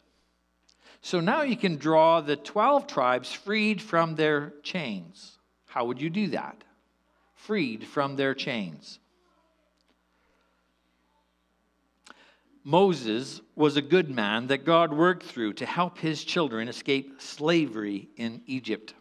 So 1.01 1.19
now 1.19 1.41
you 1.41 1.57
can 1.57 1.75
draw 1.75 2.21
the 2.21 2.37
12 2.37 2.87
tribes 2.87 3.31
freed 3.31 3.81
from 3.81 4.15
their 4.15 4.53
chains. 4.63 5.37
How 5.65 5.85
would 5.85 6.01
you 6.01 6.09
do 6.09 6.27
that? 6.27 6.63
Freed 7.35 7.85
from 7.85 8.15
their 8.15 8.33
chains. 8.33 8.99
Moses 12.63 13.41
was 13.55 13.75
a 13.75 13.81
good 13.81 14.09
man 14.09 14.47
that 14.47 14.65
God 14.65 14.93
worked 14.93 15.23
through 15.23 15.53
to 15.53 15.65
help 15.65 15.97
his 15.97 16.23
children 16.23 16.67
escape 16.67 17.21
slavery 17.21 18.07
in 18.15 18.41
Egypt. 18.45 18.93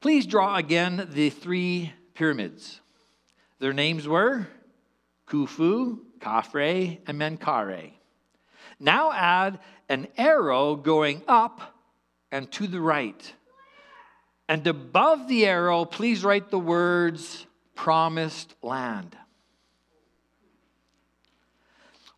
Please 0.00 0.26
draw 0.26 0.56
again 0.56 1.08
the 1.12 1.30
three 1.30 1.92
pyramids. 2.14 2.80
Their 3.58 3.72
names 3.72 4.08
were 4.08 4.46
Khufu, 5.28 5.98
Khafre, 6.20 6.98
and 7.06 7.18
Menkaure. 7.18 7.92
Now 8.78 9.12
add 9.12 9.58
an 9.88 10.08
arrow 10.16 10.76
going 10.76 11.22
up 11.28 11.74
and 12.32 12.50
to 12.52 12.66
the 12.66 12.80
right. 12.80 13.32
And 14.48 14.66
above 14.66 15.28
the 15.28 15.46
arrow, 15.46 15.84
please 15.84 16.24
write 16.24 16.50
the 16.50 16.58
words 16.58 17.46
promised 17.74 18.54
land. 18.62 19.16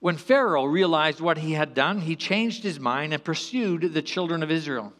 When 0.00 0.16
Pharaoh 0.16 0.64
realized 0.64 1.20
what 1.20 1.38
he 1.38 1.52
had 1.52 1.74
done, 1.74 2.00
he 2.00 2.14
changed 2.14 2.62
his 2.62 2.78
mind 2.78 3.12
and 3.12 3.22
pursued 3.22 3.92
the 3.92 4.02
children 4.02 4.42
of 4.42 4.50
Israel. 4.50 4.92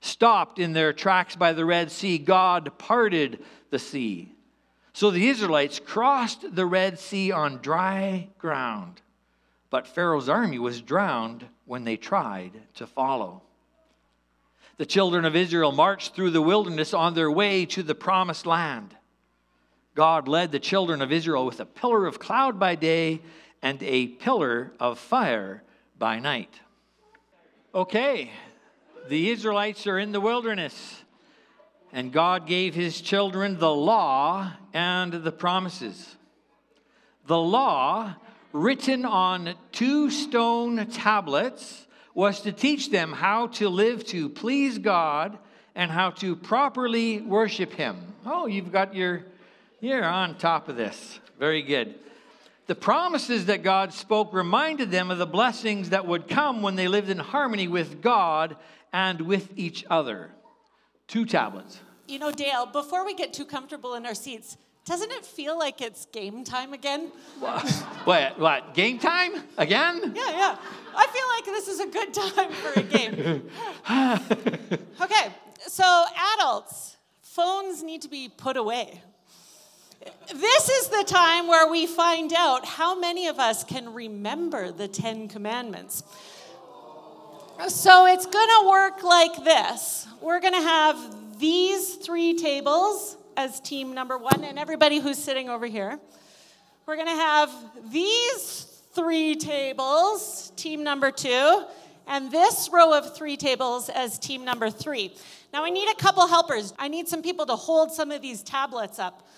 Stopped 0.00 0.58
in 0.58 0.72
their 0.72 0.92
tracks 0.92 1.36
by 1.36 1.52
the 1.52 1.64
Red 1.64 1.90
Sea, 1.90 2.18
God 2.18 2.78
parted 2.78 3.44
the 3.70 3.78
sea. 3.78 4.32
So 4.92 5.10
the 5.10 5.28
Israelites 5.28 5.78
crossed 5.78 6.54
the 6.54 6.66
Red 6.66 6.98
Sea 6.98 7.32
on 7.32 7.58
dry 7.58 8.28
ground. 8.38 9.02
But 9.70 9.86
Pharaoh's 9.86 10.28
army 10.28 10.58
was 10.58 10.80
drowned 10.80 11.44
when 11.66 11.84
they 11.84 11.96
tried 11.96 12.52
to 12.76 12.86
follow. 12.86 13.42
The 14.78 14.86
children 14.86 15.24
of 15.24 15.36
Israel 15.36 15.72
marched 15.72 16.14
through 16.14 16.30
the 16.30 16.40
wilderness 16.40 16.94
on 16.94 17.14
their 17.14 17.30
way 17.30 17.66
to 17.66 17.82
the 17.82 17.94
promised 17.94 18.46
land. 18.46 18.94
God 19.94 20.28
led 20.28 20.52
the 20.52 20.60
children 20.60 21.02
of 21.02 21.12
Israel 21.12 21.44
with 21.44 21.60
a 21.60 21.66
pillar 21.66 22.06
of 22.06 22.20
cloud 22.20 22.58
by 22.58 22.76
day 22.76 23.20
and 23.62 23.82
a 23.82 24.06
pillar 24.06 24.72
of 24.78 24.98
fire 24.98 25.62
by 25.98 26.18
night. 26.18 26.60
Okay, 27.74 28.30
the 29.08 29.30
Israelites 29.30 29.86
are 29.86 29.98
in 29.98 30.12
the 30.12 30.20
wilderness, 30.20 31.02
and 31.92 32.12
God 32.12 32.46
gave 32.46 32.74
his 32.74 33.00
children 33.00 33.58
the 33.58 33.74
law 33.74 34.52
and 34.72 35.12
the 35.12 35.32
promises. 35.32 36.16
The 37.26 37.38
law, 37.38 38.14
written 38.52 39.04
on 39.04 39.54
two 39.72 40.10
stone 40.10 40.86
tablets, 40.86 41.86
was 42.14 42.40
to 42.42 42.52
teach 42.52 42.90
them 42.90 43.12
how 43.12 43.48
to 43.48 43.68
live 43.68 44.04
to 44.06 44.28
please 44.28 44.78
God 44.78 45.38
and 45.74 45.90
how 45.90 46.10
to 46.10 46.34
properly 46.34 47.20
worship 47.20 47.72
him. 47.72 47.96
Oh, 48.26 48.46
you've 48.46 48.72
got 48.72 48.94
your 48.94 49.24
you're 49.80 50.04
on 50.04 50.36
top 50.38 50.68
of 50.68 50.76
this. 50.76 51.20
Very 51.38 51.62
good. 51.62 51.94
The 52.68 52.74
promises 52.74 53.46
that 53.46 53.62
God 53.62 53.94
spoke 53.94 54.34
reminded 54.34 54.90
them 54.90 55.10
of 55.10 55.16
the 55.16 55.26
blessings 55.26 55.88
that 55.88 56.06
would 56.06 56.28
come 56.28 56.60
when 56.60 56.76
they 56.76 56.86
lived 56.86 57.08
in 57.08 57.18
harmony 57.18 57.66
with 57.66 58.02
God 58.02 58.56
and 58.92 59.22
with 59.22 59.50
each 59.56 59.86
other. 59.88 60.30
Two 61.06 61.24
tablets. 61.24 61.80
You 62.06 62.18
know, 62.18 62.30
Dale, 62.30 62.66
before 62.66 63.06
we 63.06 63.14
get 63.14 63.32
too 63.32 63.46
comfortable 63.46 63.94
in 63.94 64.04
our 64.04 64.14
seats, 64.14 64.58
doesn't 64.84 65.10
it 65.12 65.24
feel 65.24 65.58
like 65.58 65.80
it's 65.80 66.04
game 66.12 66.44
time 66.44 66.74
again? 66.74 67.10
what, 68.04 68.38
what, 68.38 68.74
game 68.74 68.98
time 68.98 69.32
again? 69.56 70.12
Yeah, 70.14 70.30
yeah. 70.30 70.56
I 70.94 71.06
feel 71.06 71.26
like 71.36 71.44
this 71.46 71.68
is 71.68 71.80
a 71.80 71.86
good 71.86 72.12
time 72.12 72.52
for 72.52 72.80
a 72.80 72.82
game. 72.82 73.50
okay, 75.00 75.34
so 75.66 76.04
adults, 76.34 76.98
phones 77.22 77.82
need 77.82 78.02
to 78.02 78.08
be 78.08 78.28
put 78.28 78.58
away. 78.58 79.02
This 80.32 80.68
is 80.68 80.88
the 80.88 81.04
time 81.06 81.48
where 81.48 81.70
we 81.70 81.86
find 81.86 82.32
out 82.32 82.64
how 82.64 82.98
many 82.98 83.26
of 83.26 83.38
us 83.38 83.64
can 83.64 83.92
remember 83.92 84.70
the 84.70 84.88
Ten 84.88 85.28
Commandments. 85.28 86.02
So 87.68 88.06
it's 88.06 88.26
going 88.26 88.48
to 88.60 88.68
work 88.68 89.02
like 89.02 89.44
this 89.44 90.06
we're 90.20 90.40
going 90.40 90.54
to 90.54 90.60
have 90.60 90.98
these 91.38 91.94
three 91.94 92.34
tables 92.34 93.16
as 93.36 93.60
team 93.60 93.94
number 93.94 94.18
one, 94.18 94.42
and 94.42 94.58
everybody 94.58 94.98
who's 94.98 95.18
sitting 95.18 95.48
over 95.48 95.66
here. 95.66 95.98
We're 96.86 96.96
going 96.96 97.06
to 97.06 97.12
have 97.12 97.50
these 97.92 98.64
three 98.92 99.36
tables, 99.36 100.52
team 100.56 100.82
number 100.82 101.12
two, 101.12 101.64
and 102.08 102.32
this 102.32 102.68
row 102.72 102.96
of 102.96 103.16
three 103.16 103.36
tables 103.36 103.88
as 103.90 104.18
team 104.18 104.44
number 104.44 104.70
three. 104.70 105.14
Now, 105.52 105.64
I 105.64 105.70
need 105.70 105.88
a 105.88 105.94
couple 105.94 106.26
helpers. 106.26 106.74
I 106.78 106.88
need 106.88 107.06
some 107.06 107.22
people 107.22 107.46
to 107.46 107.54
hold 107.54 107.92
some 107.92 108.10
of 108.10 108.22
these 108.22 108.42
tablets 108.42 108.98
up. 108.98 109.28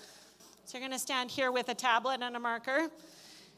So 0.71 0.79
you're 0.79 0.87
going 0.87 0.97
to 0.97 1.03
stand 1.03 1.33
here 1.33 1.51
with 1.51 1.69
a 1.69 1.75
tablet 1.75 2.21
and 2.23 2.37
a 2.37 2.39
marker. 2.39 2.91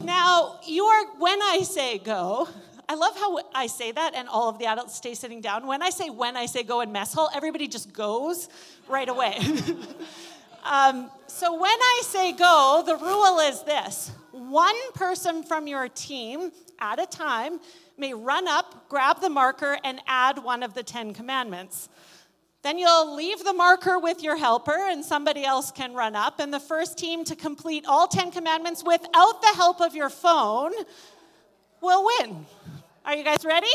Now, 0.03 0.59
you 0.65 0.83
are, 0.83 1.05
when 1.19 1.39
I 1.43 1.59
say 1.61 1.99
go, 1.99 2.49
I 2.89 2.95
love 2.95 3.15
how 3.15 3.39
I 3.53 3.67
say 3.67 3.91
that 3.91 4.15
and 4.15 4.27
all 4.27 4.49
of 4.49 4.57
the 4.57 4.65
adults 4.65 4.95
stay 4.95 5.13
sitting 5.13 5.39
down. 5.39 5.67
When 5.67 5.83
I 5.83 5.91
say 5.91 6.09
when 6.09 6.35
I 6.35 6.47
say 6.47 6.63
go 6.63 6.81
in 6.81 6.91
mess 6.91 7.13
hall, 7.13 7.29
everybody 7.35 7.67
just 7.67 7.93
goes 7.93 8.49
right 8.87 9.07
away. 9.07 9.37
um, 10.63 11.11
so 11.27 11.53
when 11.53 11.69
I 11.69 12.01
say 12.03 12.31
go, 12.31 12.81
the 12.83 12.95
rule 12.95 13.37
is 13.41 13.61
this 13.61 14.11
one 14.31 14.91
person 14.95 15.43
from 15.43 15.67
your 15.67 15.89
team 15.89 16.51
at 16.79 16.99
a 16.99 17.05
time 17.05 17.59
may 17.95 18.15
run 18.15 18.47
up, 18.47 18.89
grab 18.89 19.21
the 19.21 19.29
marker, 19.29 19.77
and 19.83 20.01
add 20.07 20.43
one 20.43 20.63
of 20.63 20.73
the 20.73 20.81
Ten 20.81 21.13
Commandments. 21.13 21.89
Then 22.63 22.77
you'll 22.79 23.13
leave 23.13 23.43
the 23.43 23.53
marker 23.53 23.99
with 23.99 24.23
your 24.23 24.37
helper, 24.37 24.77
and 24.89 25.03
somebody 25.03 25.43
else 25.43 25.69
can 25.69 25.93
run 25.93 26.15
up. 26.15 26.39
And 26.39 26.53
the 26.53 26.61
first 26.61 26.97
team 26.97 27.25
to 27.25 27.35
complete 27.35 27.85
all 27.85 28.07
10 28.07 28.31
commandments 28.31 28.83
without 28.85 29.41
the 29.41 29.51
help 29.55 29.81
of 29.81 29.93
your 29.95 30.09
phone 30.09 30.71
will 31.81 32.05
win. 32.19 32.45
Are 33.05 33.15
you 33.15 33.23
guys 33.25 33.43
ready? 33.43 33.67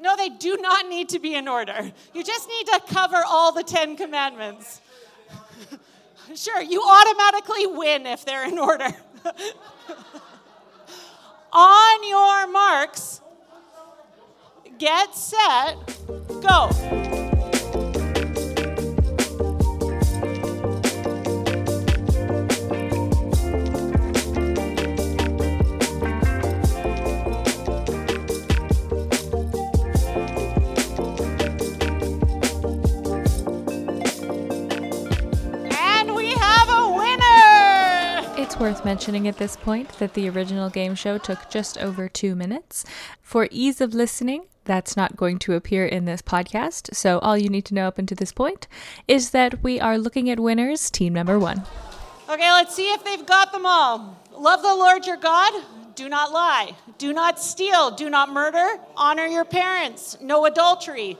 No, 0.00 0.16
they 0.16 0.30
do 0.30 0.56
not 0.56 0.88
need 0.88 1.10
to 1.10 1.18
be 1.18 1.34
in 1.34 1.46
order. 1.46 1.92
You 2.14 2.24
just 2.24 2.48
need 2.48 2.66
to 2.68 2.80
cover 2.88 3.22
all 3.26 3.52
the 3.52 3.62
10 3.62 3.96
commandments. 3.96 4.80
sure, 6.34 6.62
you 6.62 6.82
automatically 6.82 7.66
win 7.66 8.06
if 8.06 8.24
they're 8.24 8.48
in 8.48 8.58
order. 8.58 8.88
On 11.52 12.08
your 12.08 12.46
marks, 12.48 13.20
get 14.78 15.14
set, 15.14 15.76
go. 16.40 17.25
Worth 38.66 38.84
mentioning 38.84 39.28
at 39.28 39.36
this 39.36 39.54
point 39.54 39.88
that 40.00 40.14
the 40.14 40.28
original 40.28 40.68
game 40.68 40.96
show 40.96 41.18
took 41.18 41.48
just 41.48 41.78
over 41.78 42.08
two 42.08 42.34
minutes. 42.34 42.84
For 43.22 43.46
ease 43.52 43.80
of 43.80 43.94
listening, 43.94 44.46
that's 44.64 44.96
not 44.96 45.16
going 45.16 45.38
to 45.40 45.52
appear 45.52 45.86
in 45.86 46.04
this 46.04 46.20
podcast, 46.20 46.92
so 46.92 47.20
all 47.20 47.38
you 47.38 47.48
need 47.48 47.64
to 47.66 47.74
know 47.74 47.86
up 47.86 47.96
until 47.96 48.16
this 48.16 48.32
point 48.32 48.66
is 49.06 49.30
that 49.30 49.62
we 49.62 49.78
are 49.78 49.96
looking 49.96 50.28
at 50.28 50.40
winners, 50.40 50.90
team 50.90 51.14
number 51.14 51.38
one. 51.38 51.62
Okay, 52.28 52.50
let's 52.50 52.74
see 52.74 52.92
if 52.92 53.04
they've 53.04 53.24
got 53.24 53.52
them 53.52 53.66
all. 53.66 54.18
Love 54.32 54.62
the 54.62 54.74
Lord 54.74 55.06
your 55.06 55.16
God. 55.16 55.52
Do 55.94 56.08
not 56.08 56.32
lie. 56.32 56.72
Do 56.98 57.12
not 57.12 57.38
steal. 57.38 57.92
Do 57.92 58.10
not 58.10 58.32
murder. 58.32 58.66
Honor 58.96 59.26
your 59.26 59.44
parents. 59.44 60.18
No 60.20 60.44
adultery. 60.44 61.16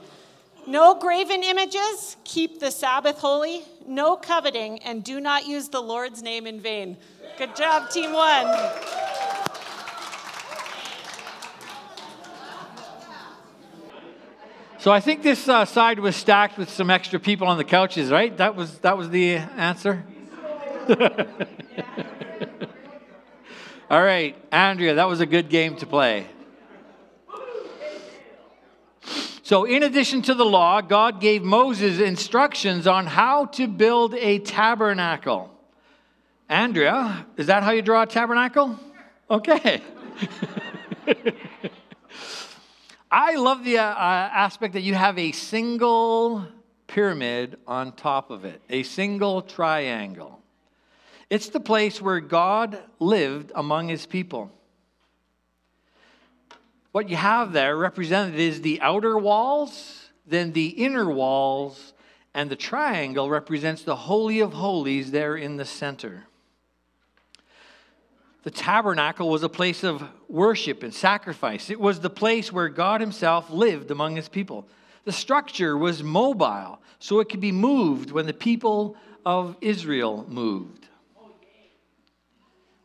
No 0.67 0.95
graven 0.95 1.43
images, 1.43 2.17
keep 2.25 2.59
the 2.59 2.71
Sabbath 2.71 3.19
holy, 3.19 3.61
no 3.87 4.17
coveting, 4.17 4.79
and 4.79 5.01
do 5.01 5.21
not 5.21 5.47
use 5.47 5.69
the 5.69 5.79
Lord's 5.79 6.21
name 6.21 6.45
in 6.45 6.59
vain. 6.59 6.97
Good 7.37 7.55
job, 7.55 7.89
Team 7.89 8.11
One. 8.11 8.47
So 14.79 14.91
I 14.91 14.99
think 14.99 15.23
this 15.23 15.47
uh, 15.47 15.63
side 15.63 15.99
was 15.99 16.17
stacked 16.17 16.57
with 16.57 16.69
some 16.69 16.89
extra 16.89 17.17
people 17.17 17.47
on 17.47 17.57
the 17.57 17.63
couches, 17.63 18.11
right? 18.11 18.35
That 18.35 18.57
was 18.57 18.79
that 18.79 18.97
was 18.97 19.09
the 19.09 19.35
answer. 19.35 20.03
All 23.89 24.03
right, 24.03 24.35
Andrea, 24.51 24.95
that 24.95 25.07
was 25.07 25.21
a 25.21 25.25
good 25.25 25.47
game 25.47 25.77
to 25.77 25.85
play. 25.85 26.27
So, 29.47 29.63
in 29.63 29.81
addition 29.81 30.21
to 30.23 30.33
the 30.33 30.43
law, 30.43 30.81
God 30.81 31.21
gave 31.21 31.41
Moses 31.41 32.01
instructions 32.01 32.85
on 32.85 33.05
how 33.05 33.45
to 33.45 33.65
build 33.65 34.13
a 34.13 34.39
tabernacle. 34.39 35.49
Andrea, 36.49 37.25
is 37.37 37.47
that 37.47 37.63
how 37.63 37.71
you 37.71 37.81
draw 37.81 38.01
a 38.01 38.05
tabernacle? 38.05 38.77
Okay. 39.31 39.81
I 43.09 43.35
love 43.35 43.63
the 43.63 43.77
uh, 43.77 43.83
aspect 43.83 44.73
that 44.73 44.81
you 44.81 44.95
have 44.95 45.17
a 45.17 45.31
single 45.31 46.45
pyramid 46.87 47.57
on 47.65 47.93
top 47.93 48.31
of 48.31 48.43
it, 48.43 48.61
a 48.69 48.83
single 48.83 49.41
triangle. 49.41 50.41
It's 51.29 51.47
the 51.47 51.61
place 51.61 52.01
where 52.01 52.19
God 52.19 52.83
lived 52.99 53.53
among 53.55 53.87
his 53.87 54.05
people. 54.05 54.51
What 56.97 57.09
you 57.09 57.15
have 57.15 57.53
there 57.53 57.77
represented 57.77 58.39
is 58.39 58.61
the 58.61 58.81
outer 58.81 59.19
walls, 59.19 60.09
then 60.25 60.51
the 60.53 60.69
inner 60.69 61.07
walls, 61.07 61.93
and 62.33 62.49
the 62.49 62.55
triangle 62.55 63.29
represents 63.29 63.83
the 63.83 63.95
Holy 63.95 64.39
of 64.39 64.53
Holies 64.53 65.11
there 65.11 65.37
in 65.37 65.57
the 65.57 65.63
center. 65.63 66.25
The 68.41 68.49
tabernacle 68.49 69.29
was 69.29 69.43
a 69.43 69.47
place 69.47 69.83
of 69.83 70.09
worship 70.27 70.81
and 70.81 70.91
sacrifice. 70.91 71.69
It 71.69 71.79
was 71.79 71.99
the 71.99 72.09
place 72.09 72.51
where 72.51 72.67
God 72.67 72.99
Himself 72.99 73.51
lived 73.51 73.91
among 73.91 74.15
His 74.15 74.27
people. 74.27 74.67
The 75.05 75.11
structure 75.11 75.77
was 75.77 76.01
mobile, 76.01 76.81
so 76.97 77.19
it 77.19 77.29
could 77.29 77.41
be 77.41 77.51
moved 77.51 78.09
when 78.09 78.25
the 78.25 78.33
people 78.33 78.97
of 79.23 79.55
Israel 79.61 80.25
moved. 80.27 80.86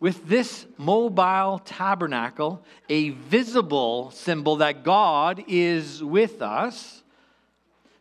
With 0.02 0.26
this 0.26 0.66
mobile 0.78 1.60
tabernacle, 1.64 2.64
a 2.88 3.10
visible 3.10 4.10
symbol 4.10 4.56
that 4.56 4.82
God 4.82 5.44
is 5.46 6.02
with 6.02 6.42
us, 6.42 7.04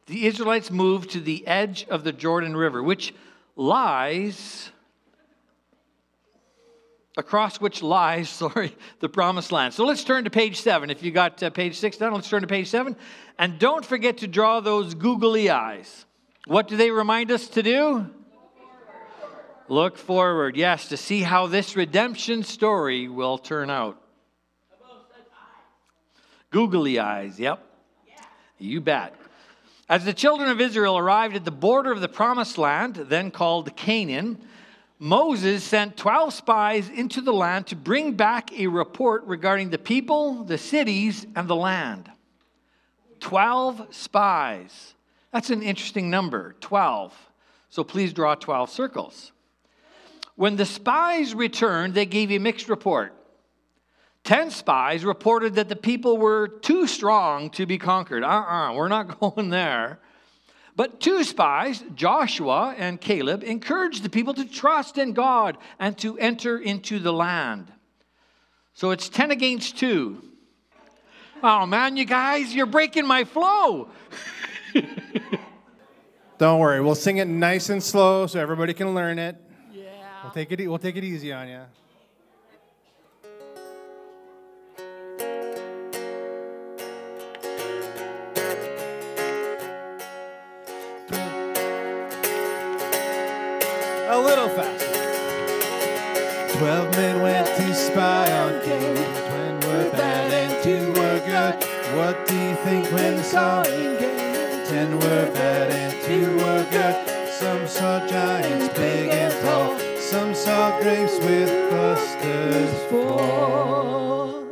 the 0.08 0.26
Israelites 0.26 0.72
moved 0.72 1.12
to 1.12 1.20
the 1.20 1.46
edge 1.46 1.86
of 1.92 2.04
the 2.04 2.12
Jordan 2.12 2.58
River, 2.58 2.82
which 2.82 3.14
lies 3.56 4.72
across 7.18 7.62
which 7.62 7.84
lies, 7.84 8.30
sorry, 8.46 8.76
the 9.00 9.08
promised 9.08 9.52
land. 9.52 9.76
So 9.76 9.86
let's 9.86 10.04
turn 10.04 10.24
to 10.24 10.32
page 10.32 10.60
seven. 10.60 10.90
If 10.90 11.04
you 11.04 11.12
got 11.12 11.44
uh, 11.44 11.52
page 11.52 11.78
six 11.78 11.98
done, 11.98 12.16
let's 12.16 12.28
turn 12.28 12.42
to 12.42 12.48
page 12.48 12.70
seven. 12.70 12.96
And 13.38 13.60
don't 13.60 13.86
forget 13.86 14.18
to 14.18 14.28
draw 14.28 14.60
those 14.60 14.96
googly 14.96 15.52
eyes. 15.52 16.08
What 16.48 16.68
do 16.68 16.78
they 16.78 16.90
remind 16.90 17.30
us 17.30 17.48
to 17.50 17.62
do? 17.62 18.10
Look 19.72 19.98
forward, 19.98 20.58
yes, 20.58 20.90
to 20.90 20.98
see 20.98 21.22
how 21.22 21.48
this 21.48 21.78
redemption 21.78 22.44
story 22.44 23.08
will 23.08 23.38
turn 23.38 23.70
out. 23.70 24.02
Googly 26.50 27.00
eyes, 27.00 27.40
yep. 27.40 27.64
You 28.60 28.82
bet. 28.82 29.16
As 29.88 30.04
the 30.04 30.12
children 30.12 30.50
of 30.50 30.60
Israel 30.60 30.98
arrived 30.98 31.38
at 31.38 31.46
the 31.46 31.52
border 31.52 31.90
of 31.90 32.02
the 32.02 32.10
promised 32.10 32.58
land, 32.58 32.96
then 32.98 33.32
called 33.32 33.74
Canaan, 33.78 34.40
Moses 35.00 35.64
sent 35.64 35.96
12 35.96 36.34
spies 36.34 36.90
into 36.90 37.22
the 37.22 37.32
land 37.32 37.68
to 37.68 37.78
bring 37.78 38.12
back 38.12 38.52
a 38.52 38.68
report 38.68 39.24
regarding 39.24 39.70
the 39.70 39.78
people, 39.78 40.44
the 40.44 40.58
cities, 40.58 41.26
and 41.34 41.48
the 41.48 41.56
land. 41.56 42.12
12 43.22 43.88
spies. 43.92 44.96
That's 45.32 45.50
an 45.50 45.64
interesting 45.64 46.10
number, 46.10 46.58
12. 46.60 47.18
So 47.70 47.86
please 47.86 48.12
draw 48.12 48.36
12 48.36 48.70
circles. 48.70 49.32
When 50.41 50.56
the 50.56 50.65
spies 50.65 51.36
returned, 51.36 51.93
they 51.93 52.08
gave 52.08 52.32
a 52.32 52.39
mixed 52.39 52.67
report. 52.67 53.13
10 54.23 54.49
spies 54.49 55.06
reported 55.06 55.54
that 55.54 55.69
the 55.69 55.75
people 55.75 56.17
were 56.17 56.47
too 56.47 56.88
strong 56.88 57.51
to 57.51 57.67
be 57.67 57.77
conquered. 57.77 58.23
Uh 58.23 58.27
uh-uh, 58.27 58.69
uh, 58.69 58.73
we 58.73 58.80
are 58.80 58.89
not 58.89 59.19
going 59.19 59.51
there. 59.51 59.99
But 60.75 60.99
two 60.99 61.23
spies, 61.23 61.84
Joshua 61.93 62.73
and 62.75 62.99
Caleb, 62.99 63.43
encouraged 63.43 64.01
the 64.01 64.10
people 64.10 64.34
to 64.34 64.43
trust 64.43 64.97
in 64.97 65.13
God 65.13 65.60
and 65.77 65.95
to 65.99 66.17
enter 66.17 66.58
into 66.58 66.97
the 66.97 67.13
land. 67.13 67.71
So 68.73 68.89
it's 68.89 69.10
10 69.10 69.30
against 69.30 69.77
2. 69.77 70.23
Oh 71.43 71.67
man, 71.67 71.97
you 71.97 72.06
guys, 72.06 72.51
you're 72.51 72.65
breaking 72.65 73.06
my 73.06 73.25
flow. 73.25 73.89
Don't 76.39 76.60
worry, 76.60 76.82
we'll 76.82 76.95
sing 76.95 77.17
it 77.17 77.27
nice 77.27 77.69
and 77.69 77.84
slow 77.84 78.25
so 78.25 78.39
everybody 78.39 78.73
can 78.73 78.95
learn 78.95 79.19
it. 79.19 79.38
We'll 80.34 80.46
take 80.46 80.60
it, 80.60 80.65
we'll 80.65 80.80
take 80.80 80.96
it 80.96 81.04
easy 81.04 81.34
on 81.34 81.50
you. 81.50 81.60
A 94.08 94.17
little 94.17 94.48
faster. 94.48 94.88
Twelve 96.58 96.96
men 96.96 97.22
went 97.22 97.48
to 97.48 97.76
spy 97.76 98.32
on 98.32 98.62
Canaan. 98.63 98.96
Ten 98.96 99.56
were 99.56 99.91
bad 99.91 100.32
and 100.32 100.63
two 100.63 100.94
were 100.94 101.20
good. 101.28 101.62
What 101.98 102.26
do 102.26 102.36
you 102.39 102.56
think 102.63 102.89
when 102.94 103.22
saw 103.22 103.63
Canaan? 103.65 104.65
Ten 104.65 104.96
were 104.96 105.30
bad 105.34 105.72
and 105.74 106.02
two 106.06 106.38
were 106.38 106.65
good. 106.72 107.30
Some 107.34 107.67
saw 107.67 108.08
giants 108.08 108.70
big 108.78 109.10
and 109.10 109.34
tall. 109.44 109.90
Some 110.12 110.36
saw 110.36 110.78
grapes 110.82 111.17
with 111.19 111.50
clusters 111.69 112.84
full. 112.89 114.45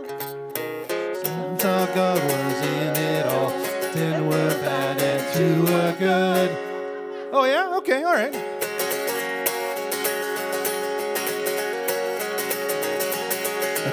Some 1.21 1.57
God 1.93 2.23
was 2.23 2.61
in 2.61 2.95
it 2.95 3.25
all. 3.25 3.51
Ten 3.91 4.29
were 4.29 4.53
bad 4.61 5.01
and 5.01 5.21
two 5.35 5.63
were 5.63 5.93
good. 5.99 6.49
Oh 7.33 7.43
yeah, 7.43 7.75
okay, 7.79 8.03
all 8.03 8.13
right. 8.13 8.31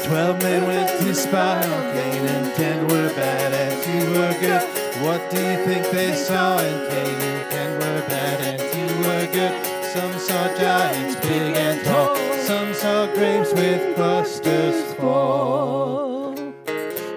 Twelve 0.05 0.40
men 0.42 0.68
went 0.68 0.88
to 1.00 1.12
spy 1.16 1.57
on 1.57 1.83
Canaan, 1.94 2.55
ten 2.55 2.87
were 2.87 3.12
bad 3.16 3.52
and 3.52 3.83
two 3.83 4.11
were 4.12 4.38
good. 4.38 4.62
What 5.02 5.29
do 5.33 5.38
you 5.42 5.64
think 5.64 5.90
they 5.90 6.14
saw 6.14 6.59
in 6.61 6.88
Canaan? 6.88 7.50
Ten 7.50 7.72
were 7.72 8.07
bad 8.07 8.40
and 8.40 8.61
two 8.72 8.98
were 9.02 9.26
good. 9.33 9.76
Some 9.96 10.18
saw 10.18 10.54
giants 10.59 11.16
big 11.22 11.56
and 11.56 11.82
tall, 11.82 12.16
some 12.40 12.74
saw 12.74 13.06
grapes 13.14 13.50
with 13.54 13.96
clusters 13.96 14.92
fall. 14.96 16.37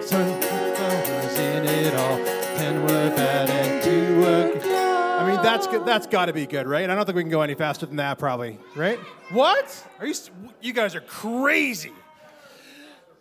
Some 0.01 0.29
was 0.29 1.37
in 1.37 1.65
it 1.65 1.93
all, 1.93 2.17
ten 2.55 2.81
were 2.83 3.13
bad 3.17 3.49
and 3.49 3.83
two 3.83 4.19
were 4.19 4.53
good. 4.61 4.63
I 4.63 5.27
mean, 5.29 5.43
that's 5.43 5.67
good. 5.67 5.85
That's 5.85 6.07
got 6.07 6.27
to 6.27 6.33
be 6.33 6.45
good, 6.45 6.67
right? 6.67 6.89
I 6.89 6.95
don't 6.95 7.05
think 7.05 7.17
we 7.17 7.23
can 7.23 7.29
go 7.29 7.41
any 7.41 7.53
faster 7.53 7.85
than 7.85 7.97
that, 7.97 8.17
probably, 8.17 8.57
right? 8.77 8.97
What? 9.31 9.85
Are 9.99 10.07
you? 10.07 10.13
You 10.61 10.71
guys 10.71 10.95
are 10.95 11.01
crazy. 11.01 11.91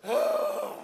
Oh. 0.05 0.77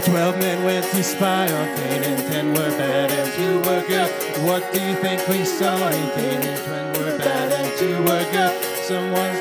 Twelve 0.00 0.38
men 0.38 0.64
went 0.64 0.84
to 0.86 1.02
spy 1.02 1.44
on 1.44 1.76
Canaan, 1.76 2.16
ten 2.30 2.48
were 2.48 2.70
bad 2.70 3.12
and 3.12 3.32
two 3.34 3.58
were 3.58 3.86
good. 3.86 4.10
What 4.42 4.72
do 4.72 4.80
you 4.82 4.94
think 4.96 5.28
we 5.28 5.44
saw 5.44 5.76
in 5.88 6.10
Canaan? 6.12 6.58
Ten 6.64 6.92
were 6.98 7.18
bad 7.18 7.52
and 7.52 7.78
two 7.78 7.98
were 8.02 8.24
good. 8.32 8.52
Someone's 8.84 9.38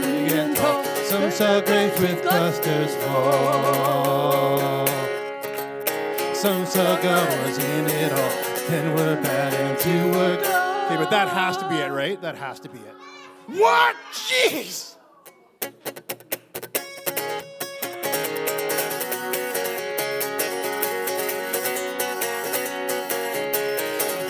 swing 0.00 0.30
and 0.38 0.56
talk. 0.56 0.86
Some 1.04 1.30
saw 1.30 1.60
grapes 1.60 1.98
with 2.00 2.22
clusters 2.22 2.94
fall. 2.96 4.86
Some 6.34 6.64
saw 6.66 7.00
God 7.02 7.46
was 7.46 7.58
in 7.58 7.86
it 7.86 8.12
all. 8.12 8.30
Ten 8.68 8.94
were 8.94 9.16
bad 9.20 9.52
and 9.54 9.78
two 9.78 10.06
were 10.16 10.36
good. 10.36 10.86
Okay, 10.86 10.96
but 10.96 11.10
that 11.10 11.28
has 11.28 11.56
to 11.58 11.68
be 11.68 11.76
it, 11.76 11.90
right? 11.90 12.20
That 12.22 12.36
has 12.36 12.60
to 12.60 12.68
be 12.68 12.78
it. 12.78 12.94
What? 13.48 13.96
Jeez! 14.12 14.94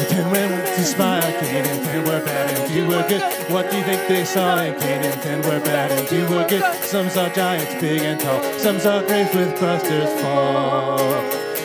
Ten 0.09 0.31
went 0.31 0.67
to 0.67 0.83
spy 0.85 1.17
on 1.17 1.33
Canaan, 1.41 1.85
ten 1.85 2.05
were 2.05 2.25
bad 2.25 2.59
and 2.59 2.73
two 2.73 2.87
were 2.89 3.07
good. 3.09 3.23
What 3.53 3.71
do 3.71 3.77
you 3.77 3.83
think 3.85 4.09
they 4.09 4.25
saw 4.25 4.61
in 4.63 4.79
Canaan? 4.81 5.19
Ten 5.21 5.43
were 5.43 5.61
bad 5.61 5.91
and 5.93 6.09
two 6.09 6.27
were 6.29 6.47
good. 6.49 6.65
Some 6.83 7.09
saw 7.11 7.29
giants 7.29 7.75
big 7.81 8.03
and 8.03 8.19
tall, 8.21 8.43
some 8.59 8.79
saw 8.79 9.03
graves 9.03 9.35
with 9.35 9.57
clusters 9.57 10.21
fall. 10.21 10.99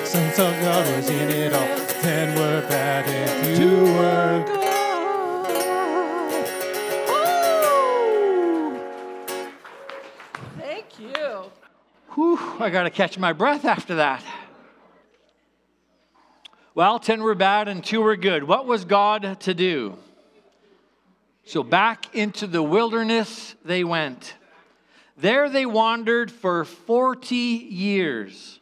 Some 0.06 0.30
saw 0.32 0.52
God 0.62 0.96
was 0.96 1.10
in 1.10 1.30
it 1.30 1.54
all. 1.54 1.68
Ten 2.02 2.36
were 2.38 2.62
bad 2.68 3.06
and 3.08 3.58
two 3.58 3.84
were 3.96 4.44
good. 4.46 4.62
Thank 10.60 11.00
you. 11.00 11.52
Whew, 12.14 12.40
I 12.60 12.70
got 12.70 12.84
to 12.84 12.90
catch 12.90 13.18
my 13.18 13.34
breath 13.34 13.66
after 13.66 13.96
that. 13.96 14.24
Well, 16.76 17.00
10 17.00 17.24
were 17.24 17.36
bad 17.36 17.70
and 17.70 17.82
2 17.82 18.02
were 18.02 18.18
good. 18.18 18.44
What 18.44 18.66
was 18.66 18.84
God 18.84 19.40
to 19.40 19.54
do? 19.54 19.98
So 21.46 21.64
back 21.64 22.14
into 22.14 22.48
the 22.48 22.62
wilderness 22.62 23.56
they 23.64 23.86
went. 23.86 24.36
There 25.16 25.50
they 25.50 25.66
wandered 25.66 26.30
for 26.30 26.66
40 26.66 27.36
years. 27.36 28.60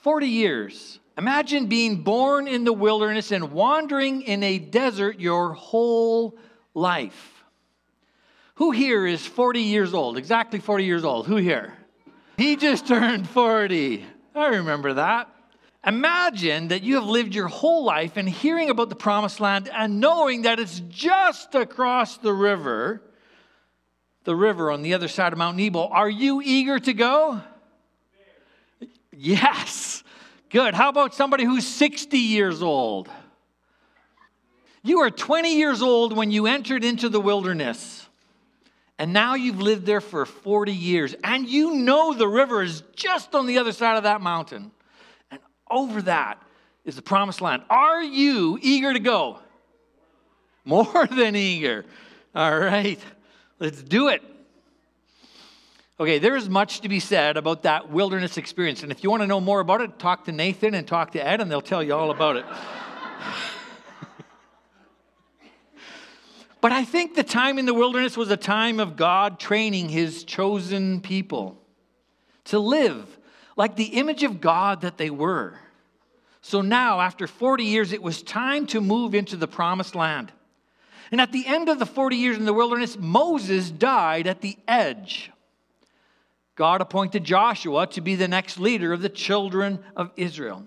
40 0.00 0.26
years. 0.26 0.98
Imagine 1.16 1.66
being 1.66 2.02
born 2.02 2.48
in 2.48 2.64
the 2.64 2.72
wilderness 2.72 3.30
and 3.30 3.52
wandering 3.52 4.22
in 4.22 4.42
a 4.42 4.58
desert 4.58 5.20
your 5.20 5.52
whole 5.52 6.36
life. 6.74 7.44
Who 8.56 8.72
here 8.72 9.06
is 9.06 9.24
40 9.24 9.60
years 9.60 9.94
old? 9.94 10.18
Exactly 10.18 10.58
40 10.58 10.84
years 10.84 11.04
old. 11.04 11.28
Who 11.28 11.36
here? 11.36 11.74
He 12.36 12.56
just 12.56 12.86
turned 12.88 13.28
40. 13.28 14.04
I 14.34 14.46
remember 14.48 14.94
that. 14.94 15.28
Imagine 15.86 16.68
that 16.68 16.82
you 16.82 16.96
have 16.96 17.04
lived 17.06 17.34
your 17.34 17.48
whole 17.48 17.84
life 17.84 18.18
in 18.18 18.26
hearing 18.26 18.68
about 18.68 18.90
the 18.90 18.94
promised 18.94 19.40
land 19.40 19.70
and 19.72 19.98
knowing 19.98 20.42
that 20.42 20.60
it's 20.60 20.80
just 20.88 21.54
across 21.54 22.18
the 22.18 22.32
river, 22.34 23.02
the 24.24 24.36
river 24.36 24.70
on 24.70 24.82
the 24.82 24.92
other 24.92 25.08
side 25.08 25.32
of 25.32 25.38
Mount 25.38 25.56
Nebo. 25.56 25.86
Are 25.86 26.10
you 26.10 26.42
eager 26.44 26.78
to 26.78 26.92
go? 26.92 27.40
Yes. 29.12 30.04
Good. 30.50 30.74
How 30.74 30.90
about 30.90 31.14
somebody 31.14 31.44
who's 31.44 31.66
60 31.66 32.18
years 32.18 32.62
old? 32.62 33.08
You 34.82 34.98
were 34.98 35.10
20 35.10 35.56
years 35.56 35.80
old 35.80 36.14
when 36.14 36.30
you 36.30 36.46
entered 36.46 36.84
into 36.84 37.08
the 37.08 37.20
wilderness. 37.20 38.06
And 38.98 39.14
now 39.14 39.34
you've 39.34 39.62
lived 39.62 39.86
there 39.86 40.00
for 40.02 40.26
40 40.26 40.72
years. 40.72 41.14
And 41.24 41.48
you 41.48 41.74
know 41.76 42.12
the 42.12 42.28
river 42.28 42.62
is 42.62 42.82
just 42.94 43.34
on 43.34 43.46
the 43.46 43.58
other 43.58 43.72
side 43.72 43.96
of 43.96 44.02
that 44.02 44.20
mountain. 44.20 44.72
Over 45.70 46.02
that 46.02 46.42
is 46.84 46.96
the 46.96 47.02
promised 47.02 47.40
land. 47.40 47.62
Are 47.70 48.02
you 48.02 48.58
eager 48.60 48.92
to 48.92 48.98
go? 48.98 49.38
More 50.64 51.06
than 51.10 51.36
eager. 51.36 51.84
All 52.34 52.58
right. 52.58 52.98
Let's 53.58 53.82
do 53.82 54.08
it. 54.08 54.22
Okay, 56.00 56.18
there 56.18 56.34
is 56.34 56.48
much 56.48 56.80
to 56.80 56.88
be 56.88 56.98
said 56.98 57.36
about 57.36 57.64
that 57.64 57.90
wilderness 57.90 58.38
experience. 58.38 58.82
And 58.82 58.90
if 58.90 59.04
you 59.04 59.10
want 59.10 59.22
to 59.22 59.26
know 59.26 59.40
more 59.40 59.60
about 59.60 59.82
it, 59.82 59.98
talk 59.98 60.24
to 60.24 60.32
Nathan 60.32 60.74
and 60.74 60.88
talk 60.88 61.12
to 61.12 61.22
Ed, 61.22 61.42
and 61.42 61.50
they'll 61.50 61.60
tell 61.60 61.82
you 61.82 61.94
all 61.94 62.10
about 62.10 62.36
it. 62.36 62.46
but 66.62 66.72
I 66.72 66.86
think 66.86 67.16
the 67.16 67.22
time 67.22 67.58
in 67.58 67.66
the 67.66 67.74
wilderness 67.74 68.16
was 68.16 68.30
a 68.30 68.36
time 68.38 68.80
of 68.80 68.96
God 68.96 69.38
training 69.38 69.90
his 69.90 70.24
chosen 70.24 71.02
people 71.02 71.60
to 72.44 72.58
live 72.58 73.18
like 73.60 73.76
the 73.76 73.98
image 73.98 74.22
of 74.22 74.40
God 74.40 74.80
that 74.80 74.96
they 74.96 75.10
were. 75.10 75.52
So 76.40 76.62
now, 76.62 77.02
after 77.02 77.26
40 77.26 77.62
years, 77.62 77.92
it 77.92 78.02
was 78.02 78.22
time 78.22 78.66
to 78.68 78.80
move 78.80 79.14
into 79.14 79.36
the 79.36 79.46
promised 79.46 79.94
land. 79.94 80.32
And 81.12 81.20
at 81.20 81.30
the 81.30 81.46
end 81.46 81.68
of 81.68 81.78
the 81.78 81.84
40 81.84 82.16
years 82.16 82.38
in 82.38 82.46
the 82.46 82.54
wilderness, 82.54 82.96
Moses 82.98 83.70
died 83.70 84.26
at 84.26 84.40
the 84.40 84.56
edge. 84.66 85.30
God 86.54 86.80
appointed 86.80 87.22
Joshua 87.22 87.86
to 87.88 88.00
be 88.00 88.14
the 88.14 88.28
next 88.28 88.58
leader 88.58 88.94
of 88.94 89.02
the 89.02 89.10
children 89.10 89.80
of 89.94 90.10
Israel. 90.16 90.64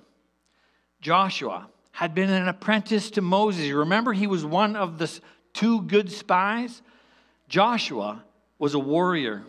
Joshua 1.02 1.70
had 1.94 2.14
been 2.14 2.30
an 2.30 2.48
apprentice 2.48 3.10
to 3.10 3.22
Moses. 3.22 3.72
Remember, 3.72 4.14
he 4.14 4.28
was 4.28 4.46
one 4.46 4.76
of 4.76 5.00
the 5.00 5.20
two 5.52 5.82
good 5.82 6.12
spies. 6.12 6.84
Joshua 7.50 8.24
was 8.60 8.76
a 8.76 8.80
warrior. 8.80 9.42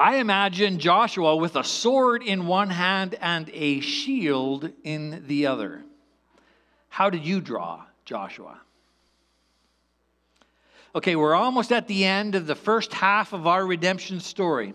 I 0.00 0.16
imagine 0.16 0.78
Joshua 0.78 1.36
with 1.36 1.56
a 1.56 1.62
sword 1.62 2.22
in 2.22 2.46
one 2.46 2.70
hand 2.70 3.16
and 3.20 3.50
a 3.52 3.80
shield 3.80 4.72
in 4.82 5.24
the 5.26 5.46
other. 5.46 5.84
How 6.88 7.10
did 7.10 7.26
you 7.26 7.42
draw 7.42 7.84
Joshua? 8.06 8.58
Okay, 10.94 11.16
we're 11.16 11.34
almost 11.34 11.70
at 11.70 11.86
the 11.86 12.06
end 12.06 12.34
of 12.34 12.46
the 12.46 12.54
first 12.54 12.94
half 12.94 13.34
of 13.34 13.46
our 13.46 13.66
redemption 13.66 14.20
story. 14.20 14.72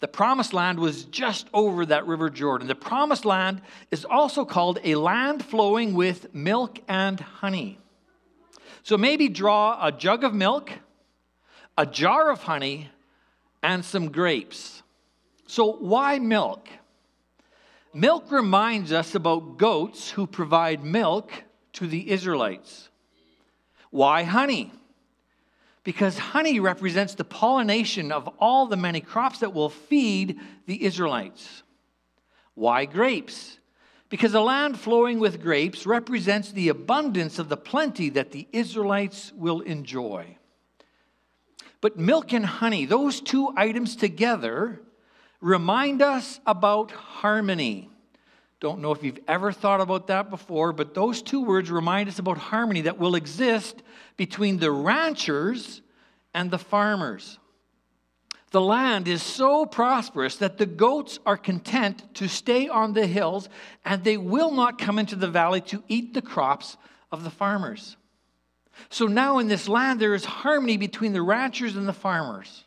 The 0.00 0.08
promised 0.08 0.52
land 0.52 0.80
was 0.80 1.04
just 1.04 1.46
over 1.54 1.86
that 1.86 2.08
river 2.08 2.28
Jordan. 2.28 2.66
The 2.66 2.74
promised 2.74 3.24
land 3.24 3.62
is 3.92 4.04
also 4.04 4.44
called 4.44 4.80
a 4.82 4.96
land 4.96 5.44
flowing 5.44 5.94
with 5.94 6.34
milk 6.34 6.80
and 6.88 7.20
honey. 7.20 7.78
So 8.82 8.98
maybe 8.98 9.28
draw 9.28 9.78
a 9.80 9.92
jug 9.92 10.24
of 10.24 10.34
milk, 10.34 10.72
a 11.78 11.86
jar 11.86 12.28
of 12.28 12.42
honey, 12.42 12.88
and 13.62 13.84
some 13.84 14.10
grapes. 14.10 14.82
So, 15.46 15.72
why 15.72 16.18
milk? 16.18 16.68
Milk 17.94 18.30
reminds 18.32 18.92
us 18.92 19.14
about 19.14 19.58
goats 19.58 20.10
who 20.10 20.26
provide 20.26 20.82
milk 20.82 21.30
to 21.74 21.86
the 21.86 22.10
Israelites. 22.10 22.88
Why 23.90 24.22
honey? 24.22 24.72
Because 25.84 26.16
honey 26.16 26.60
represents 26.60 27.14
the 27.14 27.24
pollination 27.24 28.12
of 28.12 28.28
all 28.38 28.66
the 28.66 28.76
many 28.76 29.00
crops 29.00 29.40
that 29.40 29.52
will 29.52 29.68
feed 29.68 30.40
the 30.66 30.84
Israelites. 30.84 31.62
Why 32.54 32.84
grapes? 32.84 33.58
Because 34.08 34.34
a 34.34 34.40
land 34.40 34.78
flowing 34.78 35.18
with 35.18 35.42
grapes 35.42 35.86
represents 35.86 36.52
the 36.52 36.68
abundance 36.68 37.38
of 37.38 37.48
the 37.48 37.56
plenty 37.56 38.10
that 38.10 38.30
the 38.30 38.46
Israelites 38.52 39.32
will 39.34 39.60
enjoy. 39.60 40.36
But 41.82 41.98
milk 41.98 42.32
and 42.32 42.46
honey, 42.46 42.86
those 42.86 43.20
two 43.20 43.52
items 43.56 43.96
together, 43.96 44.80
remind 45.40 46.00
us 46.00 46.40
about 46.46 46.92
harmony. 46.92 47.90
Don't 48.60 48.80
know 48.80 48.92
if 48.92 49.02
you've 49.02 49.18
ever 49.26 49.50
thought 49.50 49.80
about 49.80 50.06
that 50.06 50.30
before, 50.30 50.72
but 50.72 50.94
those 50.94 51.20
two 51.20 51.42
words 51.42 51.72
remind 51.72 52.08
us 52.08 52.20
about 52.20 52.38
harmony 52.38 52.82
that 52.82 52.98
will 52.98 53.16
exist 53.16 53.82
between 54.16 54.58
the 54.58 54.70
ranchers 54.70 55.82
and 56.32 56.52
the 56.52 56.58
farmers. 56.58 57.40
The 58.52 58.60
land 58.60 59.08
is 59.08 59.22
so 59.22 59.66
prosperous 59.66 60.36
that 60.36 60.58
the 60.58 60.66
goats 60.66 61.18
are 61.26 61.36
content 61.36 62.14
to 62.14 62.28
stay 62.28 62.68
on 62.68 62.92
the 62.92 63.08
hills 63.08 63.48
and 63.84 64.04
they 64.04 64.18
will 64.18 64.52
not 64.52 64.78
come 64.78 65.00
into 65.00 65.16
the 65.16 65.28
valley 65.28 65.62
to 65.62 65.82
eat 65.88 66.14
the 66.14 66.22
crops 66.22 66.76
of 67.10 67.24
the 67.24 67.30
farmers. 67.30 67.96
So 68.90 69.06
now 69.06 69.38
in 69.38 69.48
this 69.48 69.68
land, 69.68 70.00
there 70.00 70.14
is 70.14 70.24
harmony 70.24 70.76
between 70.76 71.12
the 71.12 71.22
ranchers 71.22 71.76
and 71.76 71.88
the 71.88 71.92
farmers. 71.92 72.64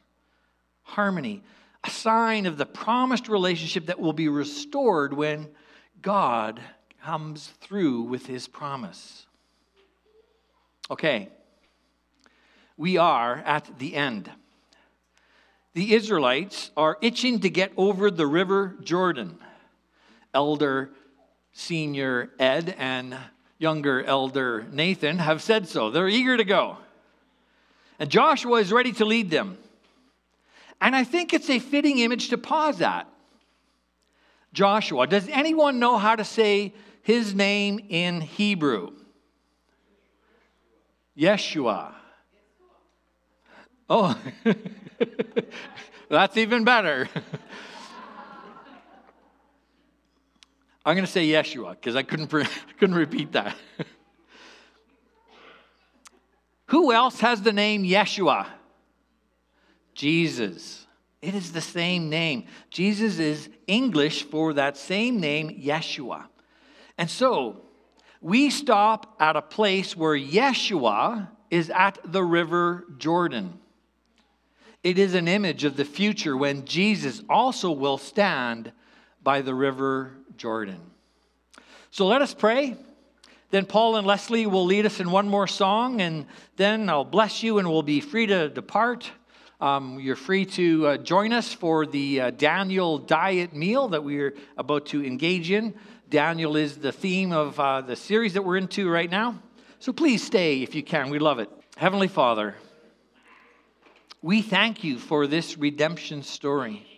Harmony, 0.84 1.44
a 1.84 1.90
sign 1.90 2.46
of 2.46 2.58
the 2.58 2.66
promised 2.66 3.28
relationship 3.28 3.88
that 3.88 4.00
will 4.00 4.14
be 4.14 4.28
restored 4.28 5.14
when 5.14 5.48
God 6.02 6.60
comes 7.04 7.48
through 7.62 8.04
with 8.04 8.26
his 8.26 8.48
promise. 8.48 9.26
Okay, 10.90 11.30
we 12.78 12.98
are 12.98 13.38
at 13.46 13.80
the 13.80 13.96
end. 13.96 14.30
The 15.74 15.94
Israelites 15.94 16.72
are 16.78 16.98
itching 17.02 17.40
to 17.42 17.50
get 17.50 17.72
over 17.76 18.10
the 18.10 18.28
river 18.28 18.76
Jordan. 18.82 19.38
Elder 20.34 20.92
Senior 21.54 22.32
Ed 22.38 22.76
and 22.78 23.18
younger 23.58 24.04
elder 24.04 24.66
Nathan 24.72 25.20
have 25.20 25.42
said 25.42 25.68
so. 25.68 25.90
They're 25.90 26.10
eager 26.10 26.38
to 26.38 26.44
go. 26.44 26.78
And 28.00 28.10
Joshua 28.10 28.60
is 28.60 28.72
ready 28.72 28.92
to 28.94 29.06
lead 29.06 29.30
them. 29.30 29.58
And 30.82 30.96
I 30.96 31.04
think 31.04 31.34
it's 31.34 31.50
a 31.50 31.60
fitting 31.60 32.00
image 32.00 32.30
to 32.30 32.38
pause 32.38 32.82
at. 32.82 33.08
Joshua. 34.54 35.08
Does 35.08 35.28
anyone 35.30 35.80
know 35.80 35.98
how 35.98 36.16
to 36.16 36.24
say 36.24 36.74
his 37.02 37.34
name 37.34 37.80
in 37.90 38.22
Hebrew? 38.22 38.92
Yeshua. 41.18 41.94
Oh, 43.90 44.18
that's 46.10 46.38
even 46.38 46.64
better. 46.64 47.08
I'm 50.86 50.96
going 50.96 51.06
to 51.06 51.12
say 51.12 51.28
Yeshua 51.28 51.72
because 51.72 51.96
I 51.96 52.04
couldn't, 52.04 52.28
couldn't 52.80 52.96
repeat 52.96 53.32
that. 53.32 53.56
Who 56.68 56.92
else 56.92 57.20
has 57.22 57.42
the 57.42 57.54
name 57.54 57.84
Yeshua? 57.84 58.48
Jesus. 59.96 60.86
It 61.22 61.34
is 61.34 61.54
the 61.54 61.62
same 61.62 62.10
name. 62.10 62.46
Jesus 62.70 63.18
is 63.18 63.50
English 63.66 64.24
for 64.24 64.54
that 64.54 64.78
same 64.78 65.20
name, 65.20 65.50
Yeshua. 65.60 66.26
And 66.98 67.10
so, 67.10 67.64
we 68.22 68.50
stop 68.52 69.16
at 69.20 69.36
a 69.36 69.42
place 69.42 69.96
where 69.96 70.18
Yeshua 70.18 71.30
is 71.50 71.72
at 71.72 71.98
the 72.04 72.24
river 72.24 72.86
Jordan. 72.98 73.60
It 74.84 75.00
is 75.00 75.16
an 75.16 75.28
image 75.28 75.64
of 75.64 75.78
the 75.78 75.86
future 75.86 76.38
when 76.38 76.66
Jesus 76.66 77.24
also 77.28 77.72
will 77.72 77.98
stand 77.98 78.72
by 79.24 79.42
the 79.42 79.56
river 79.56 80.12
Jordan. 80.38 80.80
So 81.92 82.08
let 82.08 82.22
us 82.22 82.34
pray. 82.34 82.76
Then 83.52 83.66
Paul 83.66 83.96
and 83.96 84.06
Leslie 84.06 84.48
will 84.48 84.66
lead 84.66 84.86
us 84.86 85.00
in 85.00 85.12
one 85.12 85.30
more 85.30 85.48
song, 85.48 86.02
and 86.02 86.26
then 86.58 86.90
I'll 86.90 87.06
bless 87.06 87.42
you 87.42 87.58
and 87.58 87.70
we'll 87.70 87.84
be 87.84 88.02
free 88.02 88.26
to 88.28 88.50
depart. 88.50 89.10
Um, 89.62 90.00
you're 90.00 90.18
free 90.18 90.46
to 90.46 90.88
uh, 90.88 90.98
join 90.98 91.32
us 91.32 91.54
for 91.54 91.86
the 91.86 92.20
uh, 92.20 92.32
Daniel 92.32 92.98
diet 92.98 93.54
meal 93.54 93.88
that 93.90 94.04
we're 94.04 94.36
about 94.58 94.88
to 94.88 95.06
engage 95.06 95.52
in. 95.52 95.74
Daniel 96.10 96.58
is 96.58 96.78
the 96.78 96.92
theme 96.92 97.32
of 97.32 97.60
uh, 97.60 97.82
the 97.82 97.96
series 97.96 98.34
that 98.34 98.42
we're 98.42 98.58
into 98.58 98.90
right 98.90 99.10
now. 99.10 99.42
So 99.80 99.94
please 99.94 100.24
stay 100.24 100.62
if 100.62 100.76
you 100.76 100.84
can. 100.84 101.10
We 101.10 101.20
love 101.20 101.40
it. 101.40 101.50
Heavenly 101.78 102.08
Father, 102.08 102.56
we 104.22 104.42
thank 104.42 104.84
you 104.84 104.98
for 104.98 105.28
this 105.28 105.58
redemption 105.58 106.24
story. 106.24 106.95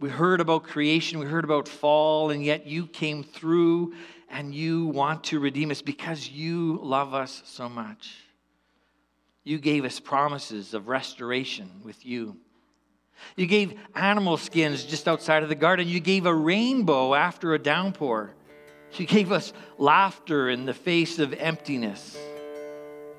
We 0.00 0.08
heard 0.08 0.40
about 0.40 0.62
creation, 0.62 1.18
we 1.18 1.26
heard 1.26 1.44
about 1.44 1.68
fall, 1.68 2.30
and 2.30 2.42
yet 2.42 2.66
you 2.66 2.86
came 2.86 3.22
through 3.22 3.92
and 4.30 4.54
you 4.54 4.86
want 4.86 5.24
to 5.24 5.38
redeem 5.38 5.70
us 5.70 5.82
because 5.82 6.26
you 6.26 6.80
love 6.82 7.12
us 7.12 7.42
so 7.44 7.68
much. 7.68 8.14
You 9.44 9.58
gave 9.58 9.84
us 9.84 10.00
promises 10.00 10.72
of 10.72 10.88
restoration 10.88 11.82
with 11.84 12.06
you. 12.06 12.36
You 13.36 13.46
gave 13.46 13.78
animal 13.94 14.38
skins 14.38 14.84
just 14.84 15.06
outside 15.06 15.42
of 15.42 15.50
the 15.50 15.54
garden. 15.54 15.86
You 15.86 16.00
gave 16.00 16.24
a 16.24 16.34
rainbow 16.34 17.14
after 17.14 17.52
a 17.52 17.58
downpour. 17.58 18.34
You 18.94 19.06
gave 19.06 19.30
us 19.30 19.52
laughter 19.76 20.48
in 20.48 20.64
the 20.64 20.74
face 20.74 21.18
of 21.18 21.34
emptiness. 21.34 22.16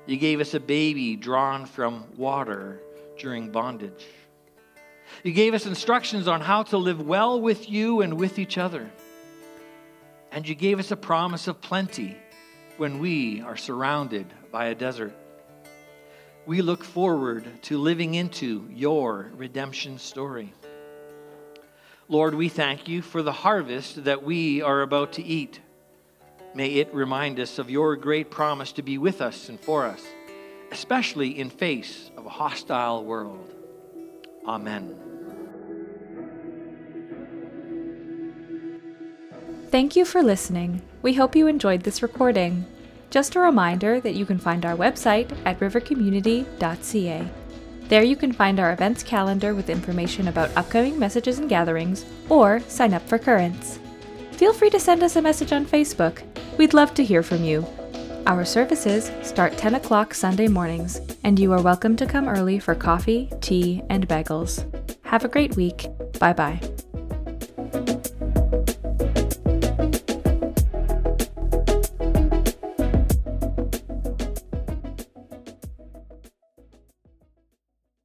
You 0.06 0.16
gave 0.16 0.40
us 0.40 0.54
a 0.54 0.60
baby 0.60 1.14
drawn 1.14 1.64
from 1.64 2.04
water 2.16 2.82
during 3.18 3.50
bondage. 3.50 4.04
You 5.22 5.32
gave 5.32 5.54
us 5.54 5.66
instructions 5.66 6.28
on 6.28 6.40
how 6.40 6.64
to 6.64 6.76
live 6.76 7.00
well 7.00 7.40
with 7.40 7.68
you 7.70 8.00
and 8.00 8.18
with 8.18 8.38
each 8.38 8.58
other. 8.58 8.90
And 10.30 10.48
you 10.48 10.54
gave 10.54 10.78
us 10.78 10.90
a 10.90 10.96
promise 10.96 11.46
of 11.46 11.60
plenty 11.60 12.16
when 12.78 12.98
we 12.98 13.42
are 13.42 13.56
surrounded 13.56 14.26
by 14.50 14.66
a 14.66 14.74
desert. 14.74 15.14
We 16.46 16.62
look 16.62 16.82
forward 16.82 17.44
to 17.62 17.78
living 17.78 18.14
into 18.14 18.68
your 18.72 19.30
redemption 19.36 19.98
story. 19.98 20.52
Lord, 22.08 22.34
we 22.34 22.48
thank 22.48 22.88
you 22.88 23.00
for 23.00 23.22
the 23.22 23.32
harvest 23.32 24.04
that 24.04 24.24
we 24.24 24.60
are 24.60 24.82
about 24.82 25.12
to 25.14 25.22
eat. 25.22 25.60
May 26.54 26.74
it 26.74 26.92
remind 26.92 27.38
us 27.38 27.58
of 27.58 27.70
your 27.70 27.96
great 27.96 28.30
promise 28.30 28.72
to 28.72 28.82
be 28.82 28.98
with 28.98 29.22
us 29.22 29.48
and 29.48 29.58
for 29.60 29.86
us, 29.86 30.02
especially 30.70 31.38
in 31.38 31.48
face 31.48 32.10
of 32.16 32.26
a 32.26 32.30
hostile 32.30 33.04
world. 33.04 33.54
Amen. 34.46 34.96
Thank 39.70 39.96
you 39.96 40.04
for 40.04 40.22
listening. 40.22 40.82
We 41.00 41.14
hope 41.14 41.34
you 41.34 41.46
enjoyed 41.46 41.82
this 41.82 42.02
recording. 42.02 42.66
Just 43.10 43.36
a 43.36 43.40
reminder 43.40 44.00
that 44.00 44.14
you 44.14 44.26
can 44.26 44.38
find 44.38 44.64
our 44.64 44.76
website 44.76 45.34
at 45.46 45.60
rivercommunity.ca. 45.60 47.28
There 47.88 48.02
you 48.02 48.16
can 48.16 48.32
find 48.32 48.58
our 48.58 48.72
events 48.72 49.02
calendar 49.02 49.54
with 49.54 49.70
information 49.70 50.28
about 50.28 50.56
upcoming 50.56 50.98
messages 50.98 51.38
and 51.38 51.48
gatherings, 51.48 52.04
or 52.28 52.60
sign 52.60 52.94
up 52.94 53.06
for 53.08 53.18
currents. 53.18 53.78
Feel 54.32 54.52
free 54.52 54.70
to 54.70 54.80
send 54.80 55.02
us 55.02 55.16
a 55.16 55.22
message 55.22 55.52
on 55.52 55.66
Facebook. 55.66 56.22
We'd 56.56 56.74
love 56.74 56.94
to 56.94 57.04
hear 57.04 57.22
from 57.22 57.44
you. 57.44 57.66
Our 58.24 58.44
services 58.44 59.10
start 59.22 59.58
10 59.58 59.74
o'clock 59.74 60.14
Sunday 60.14 60.46
mornings, 60.46 61.00
and 61.24 61.38
you 61.40 61.52
are 61.52 61.60
welcome 61.60 61.96
to 61.96 62.06
come 62.06 62.28
early 62.28 62.60
for 62.60 62.74
coffee, 62.74 63.28
tea, 63.40 63.82
and 63.90 64.06
bagels. 64.06 64.64
Have 65.04 65.24
a 65.24 65.28
great 65.28 65.56
week. 65.56 65.88
Bye 66.20 66.32
bye. 66.32 66.60